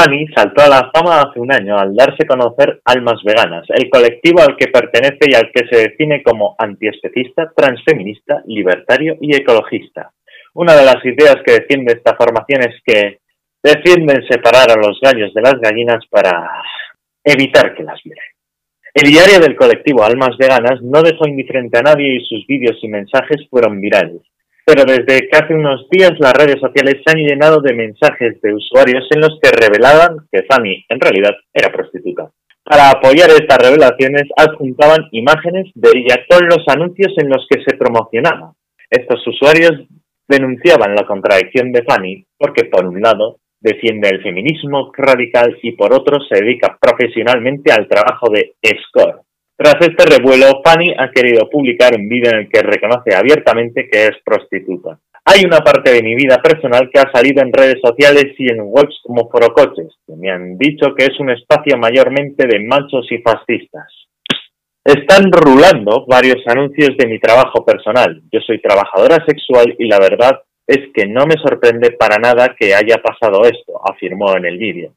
Fanny 0.00 0.26
saltó 0.34 0.62
a 0.62 0.68
la 0.68 0.90
fama 0.94 1.20
hace 1.20 1.38
un 1.38 1.52
año 1.52 1.76
al 1.76 1.94
darse 1.94 2.24
a 2.24 2.26
conocer 2.26 2.80
Almas 2.86 3.20
Veganas, 3.22 3.66
el 3.68 3.90
colectivo 3.90 4.40
al 4.40 4.56
que 4.56 4.68
pertenece 4.68 5.28
y 5.28 5.34
al 5.34 5.50
que 5.52 5.68
se 5.68 5.88
define 5.88 6.22
como 6.22 6.54
antiespecista, 6.58 7.52
transfeminista, 7.54 8.42
libertario 8.46 9.18
y 9.20 9.36
ecologista. 9.36 10.10
Una 10.54 10.74
de 10.74 10.86
las 10.86 11.04
ideas 11.04 11.36
que 11.44 11.52
defiende 11.52 11.92
esta 11.92 12.16
formación 12.16 12.62
es 12.62 12.80
que 12.82 13.18
defienden 13.62 14.26
separar 14.26 14.70
a 14.70 14.76
los 14.76 14.98
gallos 15.02 15.34
de 15.34 15.42
las 15.42 15.60
gallinas 15.60 16.02
para 16.08 16.48
evitar 17.22 17.74
que 17.74 17.82
las 17.82 18.02
violen. 18.02 18.24
El 18.94 19.10
diario 19.10 19.38
del 19.38 19.54
colectivo 19.54 20.02
Almas 20.02 20.34
Veganas 20.38 20.80
no 20.80 21.02
dejó 21.02 21.28
indiferente 21.28 21.78
a 21.78 21.82
nadie 21.82 22.16
y 22.16 22.24
sus 22.24 22.46
vídeos 22.46 22.78
y 22.82 22.88
mensajes 22.88 23.46
fueron 23.50 23.78
virales. 23.78 24.22
Pero 24.64 24.84
desde 24.84 25.28
hace 25.32 25.54
unos 25.54 25.88
días 25.90 26.12
las 26.18 26.34
redes 26.34 26.60
sociales 26.60 27.02
se 27.04 27.12
han 27.12 27.24
llenado 27.24 27.60
de 27.60 27.74
mensajes 27.74 28.40
de 28.40 28.54
usuarios 28.54 29.06
en 29.10 29.20
los 29.20 29.38
que 29.42 29.50
revelaban 29.50 30.28
que 30.30 30.44
Fanny 30.48 30.84
en 30.88 31.00
realidad 31.00 31.34
era 31.52 31.72
prostituta. 31.72 32.30
Para 32.62 32.90
apoyar 32.90 33.30
estas 33.30 33.58
revelaciones 33.58 34.24
adjuntaban 34.36 35.08
imágenes 35.12 35.70
de 35.74 35.90
ella 35.94 36.24
con 36.28 36.46
los 36.46 36.62
anuncios 36.68 37.12
en 37.16 37.28
los 37.28 37.46
que 37.48 37.62
se 37.64 37.76
promocionaba. 37.76 38.52
Estos 38.88 39.26
usuarios 39.26 39.72
denunciaban 40.28 40.94
la 40.94 41.06
contradicción 41.06 41.72
de 41.72 41.82
Fanny 41.82 42.24
porque 42.38 42.64
por 42.64 42.86
un 42.86 43.00
lado 43.00 43.38
defiende 43.60 44.08
el 44.08 44.22
feminismo 44.22 44.92
radical 44.96 45.58
y 45.62 45.72
por 45.72 45.92
otro 45.92 46.20
se 46.20 46.42
dedica 46.42 46.78
profesionalmente 46.80 47.72
al 47.72 47.88
trabajo 47.88 48.30
de 48.30 48.54
escort. 48.62 49.22
Tras 49.60 49.76
este 49.78 50.06
revuelo, 50.06 50.62
Fanny 50.64 50.94
ha 50.96 51.10
querido 51.10 51.46
publicar 51.50 51.92
un 51.94 52.08
vídeo 52.08 52.30
en 52.32 52.38
el 52.38 52.48
que 52.48 52.62
reconoce 52.62 53.14
abiertamente 53.14 53.90
que 53.92 54.06
es 54.06 54.12
prostituta. 54.24 54.98
Hay 55.22 55.44
una 55.44 55.58
parte 55.58 55.92
de 55.92 56.02
mi 56.02 56.14
vida 56.14 56.40
personal 56.40 56.88
que 56.90 56.98
ha 56.98 57.12
salido 57.12 57.42
en 57.42 57.52
redes 57.52 57.76
sociales 57.84 58.32
y 58.38 58.50
en 58.50 58.60
webs 58.62 58.98
como 59.02 59.28
Forocoches, 59.28 59.92
que 60.06 60.16
me 60.16 60.30
han 60.30 60.56
dicho 60.56 60.94
que 60.96 61.04
es 61.04 61.20
un 61.20 61.28
espacio 61.28 61.76
mayormente 61.76 62.46
de 62.46 62.58
machos 62.60 63.06
y 63.10 63.18
fascistas. 63.18 63.84
Están 64.82 65.30
rulando 65.30 66.06
varios 66.08 66.42
anuncios 66.46 66.96
de 66.96 67.06
mi 67.06 67.20
trabajo 67.20 67.62
personal. 67.62 68.18
Yo 68.32 68.40
soy 68.40 68.62
trabajadora 68.62 69.22
sexual 69.26 69.76
y 69.78 69.88
la 69.88 69.98
verdad 69.98 70.40
es 70.66 70.88
que 70.94 71.04
no 71.04 71.26
me 71.26 71.34
sorprende 71.34 71.90
para 71.98 72.16
nada 72.16 72.56
que 72.58 72.74
haya 72.74 72.96
pasado 73.02 73.42
esto, 73.44 73.78
afirmó 73.84 74.34
en 74.38 74.46
el 74.46 74.56
vídeo. 74.56 74.94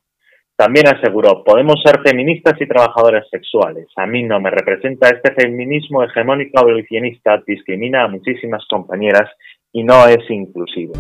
También 0.63 0.87
aseguró, 0.87 1.43
podemos 1.43 1.75
ser 1.83 1.99
feministas 2.01 2.53
y 2.61 2.65
trabajadoras 2.65 3.27
sexuales. 3.29 3.87
A 3.97 4.05
mí 4.05 4.23
no 4.23 4.39
me 4.39 4.49
representa 4.49 5.09
este 5.09 5.33
feminismo 5.33 6.01
hegemónico 6.01 6.57
abolicionista, 6.57 7.43
discrimina 7.45 8.05
a 8.05 8.07
muchísimas 8.07 8.65
compañeras 8.69 9.29
y 9.73 9.83
no 9.83 10.07
es 10.07 10.23
inclusivo. 10.29 10.93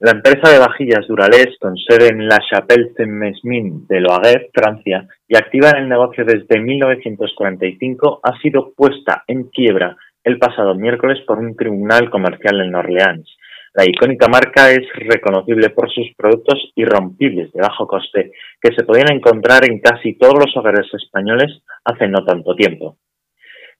La 0.00 0.10
empresa 0.10 0.50
de 0.50 0.58
vajillas 0.58 1.06
Duralés, 1.06 1.56
con 1.60 1.76
sede 1.76 2.08
en 2.08 2.26
La 2.26 2.40
Chapelle-Saint-Mesmin 2.50 3.86
de 3.86 4.00
Loaguer, 4.00 4.50
Francia, 4.52 5.06
y 5.28 5.36
activa 5.36 5.70
en 5.70 5.84
el 5.84 5.88
negocio 5.88 6.24
desde 6.24 6.60
1945, 6.60 8.20
ha 8.24 8.36
sido 8.40 8.72
puesta 8.76 9.22
en 9.28 9.44
quiebra 9.44 9.96
el 10.24 10.38
pasado 10.38 10.74
miércoles 10.74 11.20
por 11.26 11.38
un 11.38 11.54
tribunal 11.54 12.10
comercial 12.10 12.60
en 12.62 12.74
Orleans. 12.74 13.28
La 13.74 13.84
icónica 13.84 14.26
marca 14.28 14.70
es 14.70 14.86
reconocible 14.94 15.70
por 15.70 15.90
sus 15.92 16.06
productos 16.16 16.72
irrompibles 16.76 17.52
de 17.52 17.60
bajo 17.60 17.86
coste 17.86 18.32
que 18.60 18.74
se 18.74 18.84
podían 18.84 19.12
encontrar 19.12 19.64
en 19.68 19.80
casi 19.80 20.14
todos 20.14 20.34
los 20.34 20.56
hogares 20.56 20.86
españoles 20.94 21.60
hace 21.84 22.08
no 22.08 22.24
tanto 22.24 22.54
tiempo. 22.54 22.96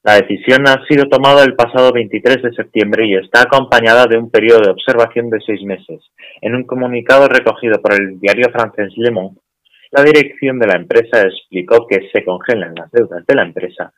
La 0.03 0.15
decisión 0.15 0.67
ha 0.67 0.85
sido 0.85 1.05
tomada 1.09 1.43
el 1.43 1.55
pasado 1.55 1.91
23 1.91 2.43
de 2.43 2.53
septiembre 2.53 3.07
y 3.07 3.15
está 3.15 3.41
acompañada 3.41 4.05
de 4.05 4.17
un 4.19 4.29
periodo 4.29 4.59
de 4.61 4.71
observación 4.71 5.31
de 5.31 5.39
seis 5.43 5.63
meses. 5.63 5.99
En 6.41 6.53
un 6.53 6.63
comunicado 6.65 7.27
recogido 7.27 7.81
por 7.81 7.93
el 7.93 8.19
diario 8.19 8.51
francés 8.51 8.93
Le 8.97 9.09
Monde, 9.09 9.39
la 9.91 10.03
dirección 10.03 10.59
de 10.59 10.67
la 10.67 10.77
empresa 10.77 11.21
explicó 11.21 11.87
que 11.87 12.09
se 12.13 12.23
congelan 12.23 12.75
las 12.75 12.91
deudas 12.91 13.25
de 13.25 13.33
la 13.33 13.43
empresa 13.43 13.93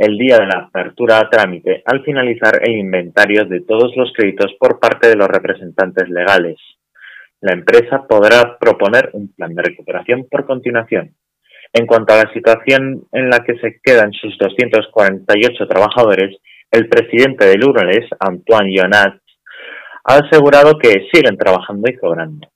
el 0.00 0.16
día 0.16 0.38
de 0.38 0.46
la 0.46 0.60
apertura 0.60 1.18
a 1.18 1.28
trámite 1.28 1.82
al 1.84 2.02
finalizar 2.02 2.58
el 2.62 2.78
inventario 2.78 3.44
de 3.44 3.60
todos 3.60 3.94
los 3.96 4.10
créditos 4.16 4.54
por 4.58 4.80
parte 4.80 5.08
de 5.08 5.14
los 5.14 5.28
representantes 5.28 6.08
legales. 6.08 6.56
La 7.42 7.52
empresa 7.52 8.06
podrá 8.08 8.56
proponer 8.58 9.10
un 9.12 9.28
plan 9.34 9.54
de 9.54 9.62
recuperación 9.62 10.26
por 10.30 10.46
continuación. 10.46 11.14
En 11.74 11.84
cuanto 11.84 12.14
a 12.14 12.24
la 12.24 12.32
situación 12.32 13.04
en 13.12 13.28
la 13.28 13.40
que 13.40 13.58
se 13.58 13.78
quedan 13.84 14.10
sus 14.12 14.38
248 14.38 15.68
trabajadores, 15.68 16.34
el 16.70 16.88
presidente 16.88 17.44
de 17.44 17.58
Lourdes, 17.58 18.08
Antoine 18.18 18.74
Yonat, 18.74 19.20
ha 20.04 20.16
asegurado 20.16 20.78
que 20.78 21.08
siguen 21.12 21.36
trabajando 21.36 21.90
y 21.90 21.96
cobrando. 21.98 22.48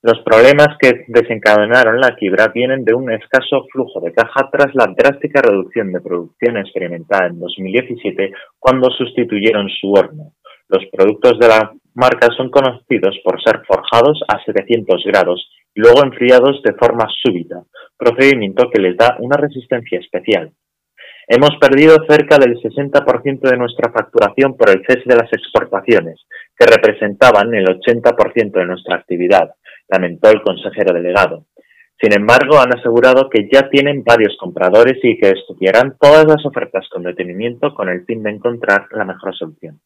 Los 0.00 0.20
problemas 0.20 0.76
que 0.78 1.06
desencadenaron 1.08 2.00
la 2.00 2.14
quiebra 2.14 2.52
vienen 2.54 2.84
de 2.84 2.94
un 2.94 3.10
escaso 3.10 3.66
flujo 3.72 4.00
de 4.00 4.12
caja 4.12 4.48
tras 4.48 4.72
la 4.74 4.94
drástica 4.96 5.42
reducción 5.42 5.92
de 5.92 6.00
producción 6.00 6.56
experimentada 6.56 7.26
en 7.26 7.40
2017 7.40 8.32
cuando 8.60 8.90
sustituyeron 8.90 9.68
su 9.68 9.90
horno. 9.90 10.34
Los 10.68 10.86
productos 10.92 11.40
de 11.40 11.48
la 11.48 11.72
marca 11.94 12.28
son 12.36 12.48
conocidos 12.48 13.18
por 13.24 13.42
ser 13.42 13.62
forjados 13.66 14.22
a 14.28 14.38
700 14.44 15.02
grados 15.04 15.50
y 15.74 15.80
luego 15.80 16.04
enfriados 16.04 16.62
de 16.62 16.74
forma 16.74 17.08
súbita, 17.20 17.64
procedimiento 17.96 18.70
que 18.70 18.80
les 18.80 18.96
da 18.96 19.16
una 19.18 19.36
resistencia 19.36 19.98
especial. 19.98 20.52
Hemos 21.26 21.56
perdido 21.60 21.96
cerca 22.08 22.38
del 22.38 22.54
60% 22.56 23.50
de 23.50 23.56
nuestra 23.56 23.90
facturación 23.90 24.56
por 24.56 24.70
el 24.70 24.82
cese 24.86 25.02
de 25.04 25.16
las 25.16 25.30
exportaciones, 25.32 26.24
que 26.56 26.66
representaban 26.66 27.52
el 27.52 27.66
80% 27.66 28.52
de 28.52 28.64
nuestra 28.64 28.96
actividad, 28.96 29.50
lamentó 29.88 30.30
el 30.30 30.42
consejero 30.42 30.94
delegado. 30.94 31.46
Sin 32.00 32.12
embargo, 32.12 32.60
han 32.60 32.78
asegurado 32.78 33.28
que 33.28 33.48
ya 33.52 33.68
tienen 33.68 34.04
varios 34.04 34.36
compradores 34.38 34.98
y 35.02 35.18
que 35.18 35.30
estudiarán 35.30 35.96
todas 35.98 36.26
las 36.26 36.46
ofertas 36.46 36.88
con 36.88 37.02
detenimiento 37.02 37.74
con 37.74 37.88
el 37.88 38.04
fin 38.04 38.22
de 38.22 38.30
encontrar 38.30 38.86
la 38.92 39.04
mejor 39.04 39.36
solución. 39.36 39.80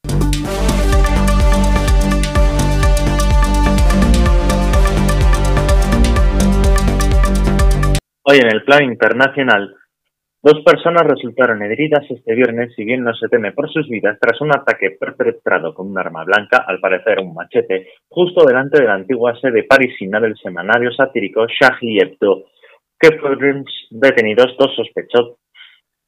Hoy 8.24 8.38
en 8.38 8.46
el 8.52 8.62
plan 8.62 8.84
internacional, 8.84 9.74
dos 10.42 10.62
personas 10.64 11.02
resultaron 11.06 11.62
heridas 11.62 12.04
este 12.10 12.34
viernes 12.34 12.74
si 12.74 12.84
bien 12.84 13.04
no 13.04 13.14
se 13.14 13.28
teme 13.28 13.52
por 13.52 13.70
sus 13.72 13.88
vidas 13.88 14.18
tras 14.20 14.40
un 14.40 14.50
ataque 14.50 14.96
perpetrado 14.98 15.72
con 15.74 15.90
un 15.90 15.98
arma 15.98 16.24
blanca, 16.24 16.64
al 16.66 16.80
parecer 16.80 17.20
un 17.20 17.34
machete, 17.34 17.88
justo 18.08 18.44
delante 18.44 18.80
de 18.80 18.88
la 18.88 18.94
antigua 18.94 19.34
sede 19.40 19.64
parisina 19.64 20.20
del 20.20 20.36
semanario 20.36 20.92
satírico 20.92 21.46
Charlie 21.46 22.00
Hebdo, 22.00 22.44
que 22.98 23.18
fueron 23.18 23.64
detenidos 23.90 24.56
dos 24.58 24.74
sospechosos. 24.74 25.38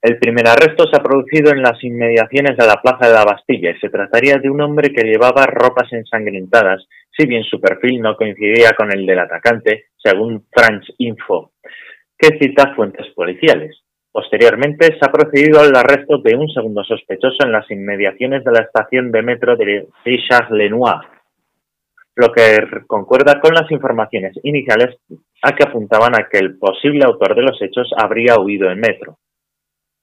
El 0.03 0.19
primer 0.19 0.47
arresto 0.47 0.85
se 0.85 1.01
ha 1.01 1.03
producido 1.03 1.51
en 1.51 1.63
las 1.63 1.83
inmediaciones 1.83 2.59
de 2.59 2.67
la 2.67 2.83
Plaza 2.83 3.09
de 3.09 3.15
la 3.15 3.25
Bastilla 3.25 3.71
y 3.71 3.81
se 3.81 3.89
trataría 3.89 4.37
de 4.37 4.51
un 4.51 4.61
hombre 4.61 4.93
que 4.93 5.03
llevaba 5.03 5.47
ropas 5.47 5.91
ensangrentadas, 5.93 6.87
si 7.11 7.27
bien 7.27 7.43
su 7.45 7.59
perfil 7.59 8.03
no 8.03 8.15
coincidía 8.15 8.73
con 8.77 8.93
el 8.93 9.07
del 9.07 9.21
atacante, 9.21 9.87
según 9.97 10.45
France 10.53 10.93
Info 10.99 11.53
que 12.19 12.39
cita 12.39 12.75
fuentes 12.75 13.07
policiales. 13.15 13.84
Posteriormente, 14.15 14.97
se 14.97 15.01
ha 15.03 15.11
procedido 15.11 15.59
al 15.59 15.75
arresto 15.75 16.19
de 16.19 16.37
un 16.37 16.49
segundo 16.49 16.85
sospechoso 16.85 17.39
en 17.45 17.51
las 17.51 17.69
inmediaciones 17.69 18.45
de 18.45 18.53
la 18.53 18.61
estación 18.61 19.11
de 19.11 19.23
metro 19.23 19.57
de 19.57 19.89
Richard-Lenoir, 20.05 21.01
lo 22.15 22.31
que 22.33 22.59
concuerda 22.87 23.41
con 23.41 23.55
las 23.55 23.69
informaciones 23.73 24.39
iniciales 24.45 24.99
a 25.43 25.57
que 25.57 25.65
apuntaban 25.65 26.15
a 26.15 26.29
que 26.29 26.39
el 26.39 26.57
posible 26.59 27.05
autor 27.05 27.35
de 27.35 27.43
los 27.43 27.61
hechos 27.61 27.91
habría 27.97 28.39
huido 28.39 28.71
en 28.71 28.79
metro. 28.79 29.19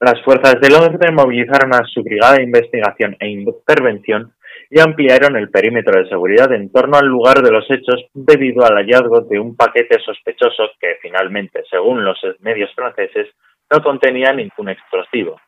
Las 0.02 0.22
fuerzas 0.24 0.60
del 0.60 0.74
orden 0.74 1.16
movilizaron 1.16 1.74
a 1.74 1.86
su 1.86 2.04
brigada 2.04 2.36
de 2.36 2.44
investigación 2.44 3.16
e 3.18 3.30
intervención 3.30 4.34
y 4.70 4.82
ampliaron 4.82 5.38
el 5.38 5.50
perímetro 5.50 5.98
de 5.98 6.10
seguridad 6.10 6.52
en 6.52 6.70
torno 6.70 6.98
al 6.98 7.08
lugar 7.08 7.42
de 7.42 7.52
los 7.52 7.64
hechos 7.72 8.04
debido 8.14 8.66
al 8.66 8.76
hallazgo 8.76 9.22
de 9.22 9.40
un 9.40 9.56
paquete 9.56 10.02
sospechoso 10.04 10.64
que 10.82 10.98
finalmente, 11.02 11.64
según 11.70 12.04
los 12.04 12.20
medios 12.42 12.74
franceses, 12.76 13.30
no 13.72 13.82
contenía 13.82 14.34
ningún 14.34 14.70
explosivo. 14.70 15.40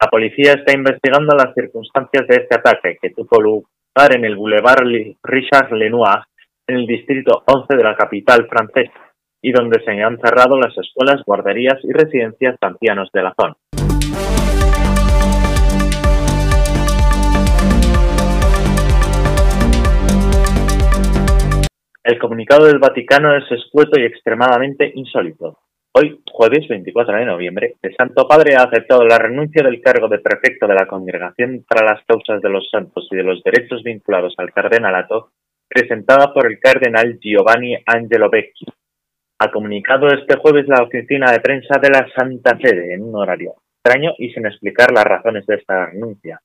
La 0.00 0.08
policía 0.08 0.52
está 0.52 0.72
investigando 0.72 1.34
las 1.36 1.52
circunstancias 1.52 2.26
de 2.28 2.36
este 2.36 2.54
ataque, 2.54 2.96
que 3.02 3.10
tuvo 3.10 3.40
lugar 3.40 4.14
en 4.14 4.24
el 4.24 4.36
Boulevard 4.36 4.86
Richard 5.22 5.72
Lenoir, 5.72 6.22
en 6.66 6.76
el 6.76 6.86
distrito 6.86 7.42
11 7.46 7.76
de 7.76 7.82
la 7.82 7.96
capital 7.96 8.46
francesa, 8.48 8.92
y 9.42 9.52
donde 9.52 9.82
se 9.84 9.90
han 9.90 10.18
cerrado 10.20 10.58
las 10.58 10.76
escuelas, 10.78 11.22
guarderías 11.26 11.78
y 11.82 11.92
residencias 11.92 12.56
de 12.60 12.66
ancianos 12.66 13.10
de 13.12 13.22
la 13.22 13.34
zona. 13.38 13.56
El 22.02 22.18
comunicado 22.18 22.66
del 22.66 22.78
Vaticano 22.78 23.36
es 23.36 23.44
escueto 23.52 24.00
y 24.00 24.04
extremadamente 24.04 24.90
insólito. 24.94 25.58
Hoy, 25.92 26.22
jueves 26.30 26.68
24 26.68 27.16
de 27.16 27.24
noviembre, 27.24 27.74
el 27.82 27.96
Santo 27.96 28.28
Padre 28.28 28.54
ha 28.54 28.62
aceptado 28.62 29.04
la 29.04 29.18
renuncia 29.18 29.60
del 29.64 29.80
cargo 29.80 30.06
de 30.06 30.20
prefecto 30.20 30.68
de 30.68 30.74
la 30.74 30.86
Congregación 30.86 31.64
para 31.68 31.84
las 31.84 32.04
Causas 32.04 32.40
de 32.40 32.48
los 32.48 32.70
Santos 32.70 33.08
y 33.10 33.16
de 33.16 33.24
los 33.24 33.42
Derechos 33.42 33.82
vinculados 33.82 34.34
al 34.38 34.52
cardenalato, 34.52 35.32
presentada 35.68 36.32
por 36.32 36.46
el 36.46 36.60
cardenal 36.60 37.18
Giovanni 37.20 37.76
Angelo 37.84 38.30
Vecchi. 38.30 38.66
Ha 39.40 39.50
comunicado 39.50 40.06
este 40.06 40.38
jueves 40.38 40.68
la 40.68 40.84
oficina 40.84 41.32
de 41.32 41.40
prensa 41.40 41.80
de 41.82 41.90
la 41.90 42.06
Santa 42.14 42.56
Sede 42.62 42.94
en 42.94 43.02
un 43.02 43.16
horario 43.16 43.54
extraño 43.82 44.12
y 44.18 44.30
sin 44.30 44.46
explicar 44.46 44.92
las 44.92 45.04
razones 45.04 45.44
de 45.46 45.56
esta 45.56 45.86
renuncia. 45.86 46.40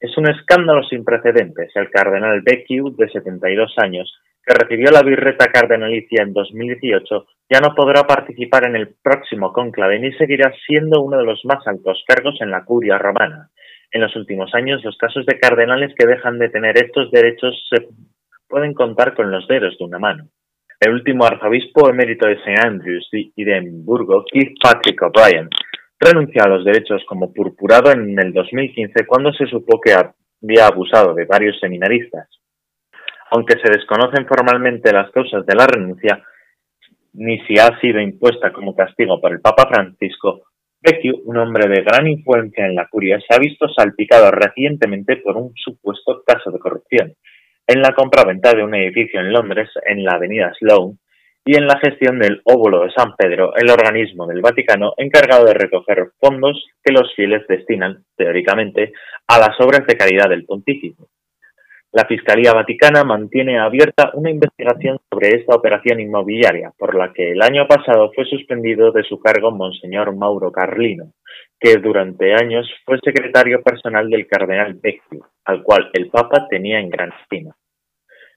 Es 0.00 0.18
un 0.18 0.28
escándalo 0.28 0.82
sin 0.82 1.04
precedentes. 1.04 1.70
El 1.76 1.88
cardenal 1.88 2.42
Vecchi, 2.42 2.80
de 2.98 3.08
72 3.10 3.74
años, 3.78 4.12
que 4.46 4.54
recibió 4.54 4.92
la 4.92 5.02
birreta 5.02 5.46
cardenalicia 5.52 6.22
en 6.22 6.32
2018, 6.32 7.26
ya 7.50 7.60
no 7.60 7.74
podrá 7.74 8.04
participar 8.04 8.68
en 8.68 8.76
el 8.76 8.94
próximo 9.02 9.52
cónclave 9.52 9.98
ni 9.98 10.12
seguirá 10.12 10.52
siendo 10.66 11.02
uno 11.02 11.18
de 11.18 11.24
los 11.24 11.44
más 11.44 11.66
altos 11.66 12.04
cargos 12.06 12.40
en 12.40 12.52
la 12.52 12.64
curia 12.64 12.96
romana. 12.96 13.50
En 13.90 14.02
los 14.02 14.14
últimos 14.14 14.54
años, 14.54 14.84
los 14.84 14.96
casos 14.96 15.26
de 15.26 15.38
cardenales 15.40 15.92
que 15.98 16.06
dejan 16.06 16.38
de 16.38 16.48
tener 16.48 16.76
estos 16.76 17.10
derechos 17.10 17.54
se 17.68 17.88
pueden 18.48 18.72
contar 18.72 19.14
con 19.14 19.32
los 19.32 19.48
dedos 19.48 19.76
de 19.78 19.84
una 19.84 19.98
mano. 19.98 20.28
El 20.78 20.92
último 20.92 21.24
arzobispo 21.24 21.88
emérito 21.88 22.28
de 22.28 22.34
St. 22.34 22.54
Andrews 22.64 23.08
y 23.12 23.44
de 23.44 23.56
Edimburgo, 23.56 24.24
Keith 24.30 24.58
Patrick 24.62 25.00
O'Brien, 25.02 25.48
renunció 25.98 26.42
a 26.44 26.48
los 26.48 26.64
derechos 26.64 27.02
como 27.08 27.32
purpurado 27.32 27.90
en 27.90 28.16
el 28.18 28.32
2015 28.32 29.06
cuando 29.06 29.32
se 29.32 29.46
supo 29.46 29.80
que 29.80 29.92
había 29.92 30.66
abusado 30.66 31.14
de 31.14 31.24
varios 31.24 31.58
seminaristas. 31.58 32.28
Aunque 33.30 33.58
se 33.58 33.70
desconocen 33.70 34.26
formalmente 34.26 34.92
las 34.92 35.10
causas 35.10 35.44
de 35.46 35.54
la 35.54 35.66
renuncia, 35.66 36.22
ni 37.14 37.38
si 37.46 37.58
ha 37.58 37.78
sido 37.80 38.00
impuesta 38.00 38.52
como 38.52 38.74
castigo 38.74 39.20
por 39.20 39.32
el 39.32 39.40
Papa 39.40 39.66
Francisco, 39.68 40.42
Vecchio, 40.80 41.14
un 41.24 41.38
hombre 41.38 41.68
de 41.68 41.82
gran 41.82 42.06
influencia 42.06 42.66
en 42.66 42.74
la 42.74 42.86
curia, 42.86 43.18
se 43.18 43.34
ha 43.34 43.38
visto 43.38 43.66
salpicado 43.68 44.30
recientemente 44.30 45.16
por 45.16 45.36
un 45.36 45.52
supuesto 45.56 46.22
caso 46.24 46.50
de 46.50 46.58
corrupción 46.58 47.14
en 47.66 47.82
la 47.82 47.94
compra-venta 47.94 48.52
de 48.52 48.62
un 48.62 48.74
edificio 48.74 49.18
en 49.20 49.32
Londres, 49.32 49.68
en 49.84 50.04
la 50.04 50.12
avenida 50.12 50.52
Sloane, 50.58 50.98
y 51.44 51.56
en 51.56 51.66
la 51.66 51.78
gestión 51.78 52.18
del 52.18 52.40
óvulo 52.44 52.82
de 52.82 52.92
San 52.92 53.14
Pedro, 53.16 53.54
el 53.56 53.70
organismo 53.70 54.26
del 54.26 54.40
Vaticano 54.40 54.94
encargado 54.96 55.46
de 55.46 55.54
recoger 55.54 56.10
fondos 56.20 56.64
que 56.82 56.92
los 56.92 57.14
fieles 57.14 57.46
destinan, 57.48 58.04
teóricamente, 58.16 58.92
a 59.28 59.38
las 59.38 59.60
obras 59.60 59.86
de 59.86 59.96
caridad 59.96 60.28
del 60.28 60.44
pontífice. 60.44 61.04
La 61.96 62.04
Fiscalía 62.04 62.52
Vaticana 62.52 63.04
mantiene 63.04 63.58
abierta 63.58 64.10
una 64.12 64.28
investigación 64.30 64.98
sobre 65.10 65.30
esta 65.30 65.54
operación 65.54 65.98
inmobiliaria, 65.98 66.70
por 66.76 66.94
la 66.94 67.10
que 67.14 67.32
el 67.32 67.40
año 67.40 67.66
pasado 67.66 68.12
fue 68.14 68.26
suspendido 68.26 68.92
de 68.92 69.02
su 69.02 69.18
cargo 69.18 69.50
Monseñor 69.50 70.14
Mauro 70.14 70.52
Carlino, 70.52 71.14
que 71.58 71.78
durante 71.78 72.34
años 72.34 72.70
fue 72.84 72.98
secretario 73.02 73.62
personal 73.62 74.10
del 74.10 74.26
cardenal 74.26 74.74
Becchio, 74.74 75.30
al 75.46 75.62
cual 75.62 75.88
el 75.94 76.10
Papa 76.10 76.46
tenía 76.50 76.80
en 76.80 76.90
gran 76.90 77.14
estima. 77.18 77.56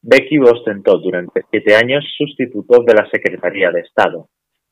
Becchio 0.04 0.44
ostentó 0.44 0.98
durante 0.98 1.42
siete 1.52 1.76
años 1.76 2.06
sustituto 2.18 2.82
de 2.84 2.94
la 2.94 3.10
Secretaría 3.10 3.72
de 3.72 3.82
Estado. 3.82 4.30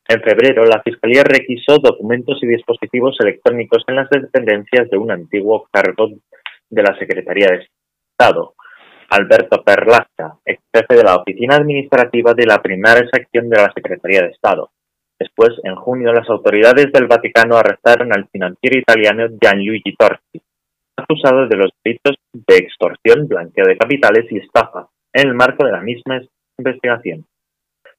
En 0.07 0.21
febrero, 0.21 0.63
la 0.63 0.81
Fiscalía 0.81 1.23
requisó 1.25 1.77
documentos 1.79 2.39
y 2.41 2.47
dispositivos 2.47 3.17
electrónicos 3.19 3.83
en 3.88 3.97
las 3.97 4.09
dependencias 4.09 4.89
de 4.89 4.97
un 4.97 5.12
antiguo 5.12 5.67
cargo 5.73 6.07
de 6.69 6.83
la 6.83 6.97
Secretaría 6.97 7.47
de 7.47 7.67
Estado, 8.17 8.53
Alberto 9.09 9.63
Perlasca, 9.63 10.37
ex 10.45 10.61
jefe 10.73 10.95
de 10.95 11.03
la 11.03 11.15
oficina 11.15 11.55
administrativa 11.55 12.33
de 12.33 12.45
la 12.45 12.61
primera 12.61 13.07
sección 13.11 13.49
de 13.49 13.57
la 13.57 13.71
Secretaría 13.73 14.21
de 14.21 14.29
Estado. 14.29 14.71
Después, 15.19 15.51
en 15.63 15.75
junio, 15.75 16.13
las 16.13 16.29
autoridades 16.29 16.91
del 16.91 17.07
Vaticano 17.07 17.57
arrestaron 17.57 18.13
al 18.13 18.27
financiero 18.27 18.79
italiano 18.79 19.27
Gianluigi 19.41 19.95
Torti, 19.95 20.41
acusado 20.95 21.47
de 21.47 21.55
los 21.57 21.71
delitos 21.83 22.15
de 22.33 22.57
extorsión, 22.57 23.27
blanqueo 23.27 23.65
de 23.65 23.77
capitales 23.77 24.25
y 24.31 24.37
estafa, 24.37 24.87
en 25.13 25.29
el 25.29 25.33
marco 25.33 25.65
de 25.65 25.71
la 25.71 25.81
misma 25.81 26.21
investigación 26.59 27.25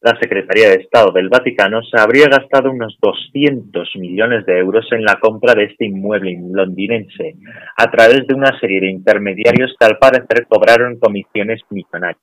la 0.00 0.16
Secretaría 0.20 0.68
de 0.68 0.76
Estado 0.76 1.10
del 1.10 1.28
Vaticano 1.28 1.82
se 1.82 2.00
habría 2.00 2.28
gastado 2.28 2.70
unos 2.70 2.96
200 3.02 3.96
millones 3.96 4.46
de 4.46 4.58
euros 4.58 4.86
en 4.92 5.02
la 5.02 5.18
compra 5.18 5.54
de 5.54 5.64
este 5.64 5.86
inmueble 5.86 6.38
londinense, 6.52 7.34
a 7.76 7.90
través 7.90 8.24
de 8.28 8.34
una 8.34 8.56
serie 8.60 8.80
de 8.80 8.90
intermediarios 8.90 9.74
que 9.78 9.86
al 9.86 9.98
parecer 9.98 10.46
cobraron 10.48 11.00
comisiones 11.00 11.60
millonarias. 11.70 12.22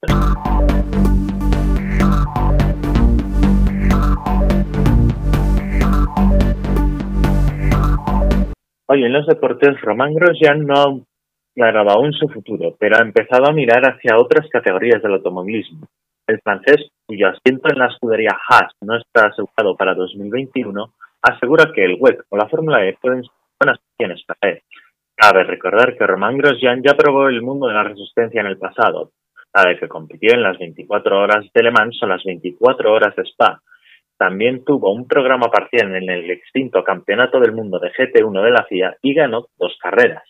Hoy 8.88 9.04
en 9.04 9.12
los 9.12 9.28
deportes, 9.28 9.82
Román 9.82 10.14
Grosjean 10.14 10.66
no 10.66 10.74
ha 10.76 10.94
aclarado 11.52 11.90
aún 11.90 12.14
su 12.14 12.30
futuro, 12.30 12.78
pero 12.80 12.96
ha 12.98 13.02
empezado 13.02 13.48
a 13.48 13.54
mirar 13.54 13.84
hacia 13.84 14.18
otras 14.18 14.48
categorías 14.50 15.02
del 15.02 15.16
automovilismo. 15.16 15.88
El 16.28 16.42
francés, 16.42 16.90
cuyo 17.06 17.28
asiento 17.28 17.70
en 17.70 17.78
la 17.78 17.88
escudería 17.88 18.38
Haas 18.50 18.74
no 18.82 18.98
está 18.98 19.28
asegurado 19.28 19.76
para 19.76 19.94
2021, 19.94 20.94
asegura 21.22 21.72
que 21.74 21.86
el 21.86 21.98
WEC 22.00 22.24
o 22.30 22.38
la 22.38 22.50
Fórmula 22.50 22.84
E 22.84 22.98
pueden 23.00 23.22
ser 23.22 23.32
buenas 23.60 23.80
opciones 23.92 24.24
para 24.26 24.54
él. 24.54 24.62
Cabe 25.16 25.44
recordar 25.44 25.96
que 25.96 26.08
Román 26.08 26.38
Grosjean 26.38 26.82
ya 26.84 26.96
probó 26.96 27.30
el 27.30 27.42
mundo 27.42 27.68
de 27.68 27.76
la 27.76 27.84
resistencia 27.84 28.42
en 28.42 28.48
el 28.48 28.58
pasado, 28.58 29.12
la 29.54 29.70
de 29.70 29.78
que 29.78 29.88
compitió 29.88 30.34
en 30.34 30.42
las 30.42 30.58
24 30.58 31.20
horas 31.20 31.46
de 31.54 31.64
Le 31.64 31.72
Mans 31.72 32.02
o 32.02 32.08
las 32.08 32.24
24 32.24 32.92
horas 32.92 33.16
de 33.16 33.24
Spa. 33.24 33.62
También 34.18 34.66
tuvo 34.66 34.92
un 34.92 35.08
programa 35.08 35.48
parcial 35.52 35.96
en 35.96 36.10
el 36.10 36.30
extinto 36.32 36.84
Campeonato 36.84 37.40
del 37.40 37.52
Mundo 37.52 37.80
de 37.80 37.92
GT1 37.92 38.44
de 38.44 38.52
la 38.52 38.66
FIA 38.66 38.98
y 39.02 39.14
ganó 39.14 39.48
dos 39.58 39.78
carreras. 39.80 40.24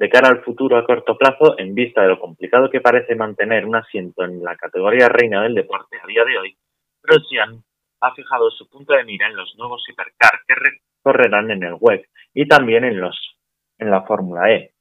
De 0.00 0.08
cara 0.08 0.30
al 0.30 0.42
futuro 0.42 0.78
a 0.78 0.86
corto 0.86 1.18
plazo, 1.18 1.58
en 1.58 1.74
vista 1.74 2.00
de 2.00 2.08
lo 2.08 2.18
complicado 2.18 2.70
que 2.70 2.80
parece 2.80 3.14
mantener 3.14 3.66
un 3.66 3.76
asiento 3.76 4.24
en 4.24 4.42
la 4.42 4.56
categoría 4.56 5.10
reina 5.10 5.42
del 5.42 5.54
deporte 5.54 5.98
a 6.02 6.06
día 6.06 6.24
de 6.24 6.38
hoy, 6.38 6.56
Grosjean 7.02 7.62
ha 8.00 8.14
fijado 8.14 8.50
su 8.50 8.66
punto 8.70 8.94
de 8.94 9.04
mira 9.04 9.26
en 9.26 9.36
los 9.36 9.54
nuevos 9.58 9.84
hipercar 9.86 10.40
que 10.48 10.54
recorrerán 10.54 11.50
en 11.50 11.64
el 11.64 11.76
WEC 11.78 12.08
y 12.32 12.48
también 12.48 12.84
en, 12.84 12.98
los, 12.98 13.36
en 13.78 13.90
la 13.90 14.00
Fórmula 14.04 14.50
E. 14.50 14.72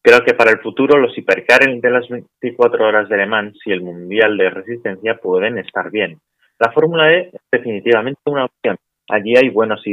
Creo 0.00 0.24
que 0.24 0.32
para 0.32 0.52
el 0.52 0.60
futuro 0.60 0.98
los 0.98 1.16
hipercar 1.18 1.60
de 1.66 1.90
las 1.90 2.08
24 2.08 2.88
horas 2.88 3.10
de 3.10 3.18
Le 3.18 3.26
Mans 3.26 3.58
y 3.66 3.72
el 3.72 3.82
Mundial 3.82 4.38
de 4.38 4.48
Resistencia 4.48 5.18
pueden 5.18 5.58
estar 5.58 5.90
bien. 5.90 6.22
La 6.58 6.72
Fórmula 6.72 7.12
E 7.12 7.32
es 7.34 7.42
definitivamente 7.52 8.22
una 8.24 8.46
opción. 8.46 8.78
Allí 9.10 9.36
hay 9.36 9.50
buenos 9.50 9.86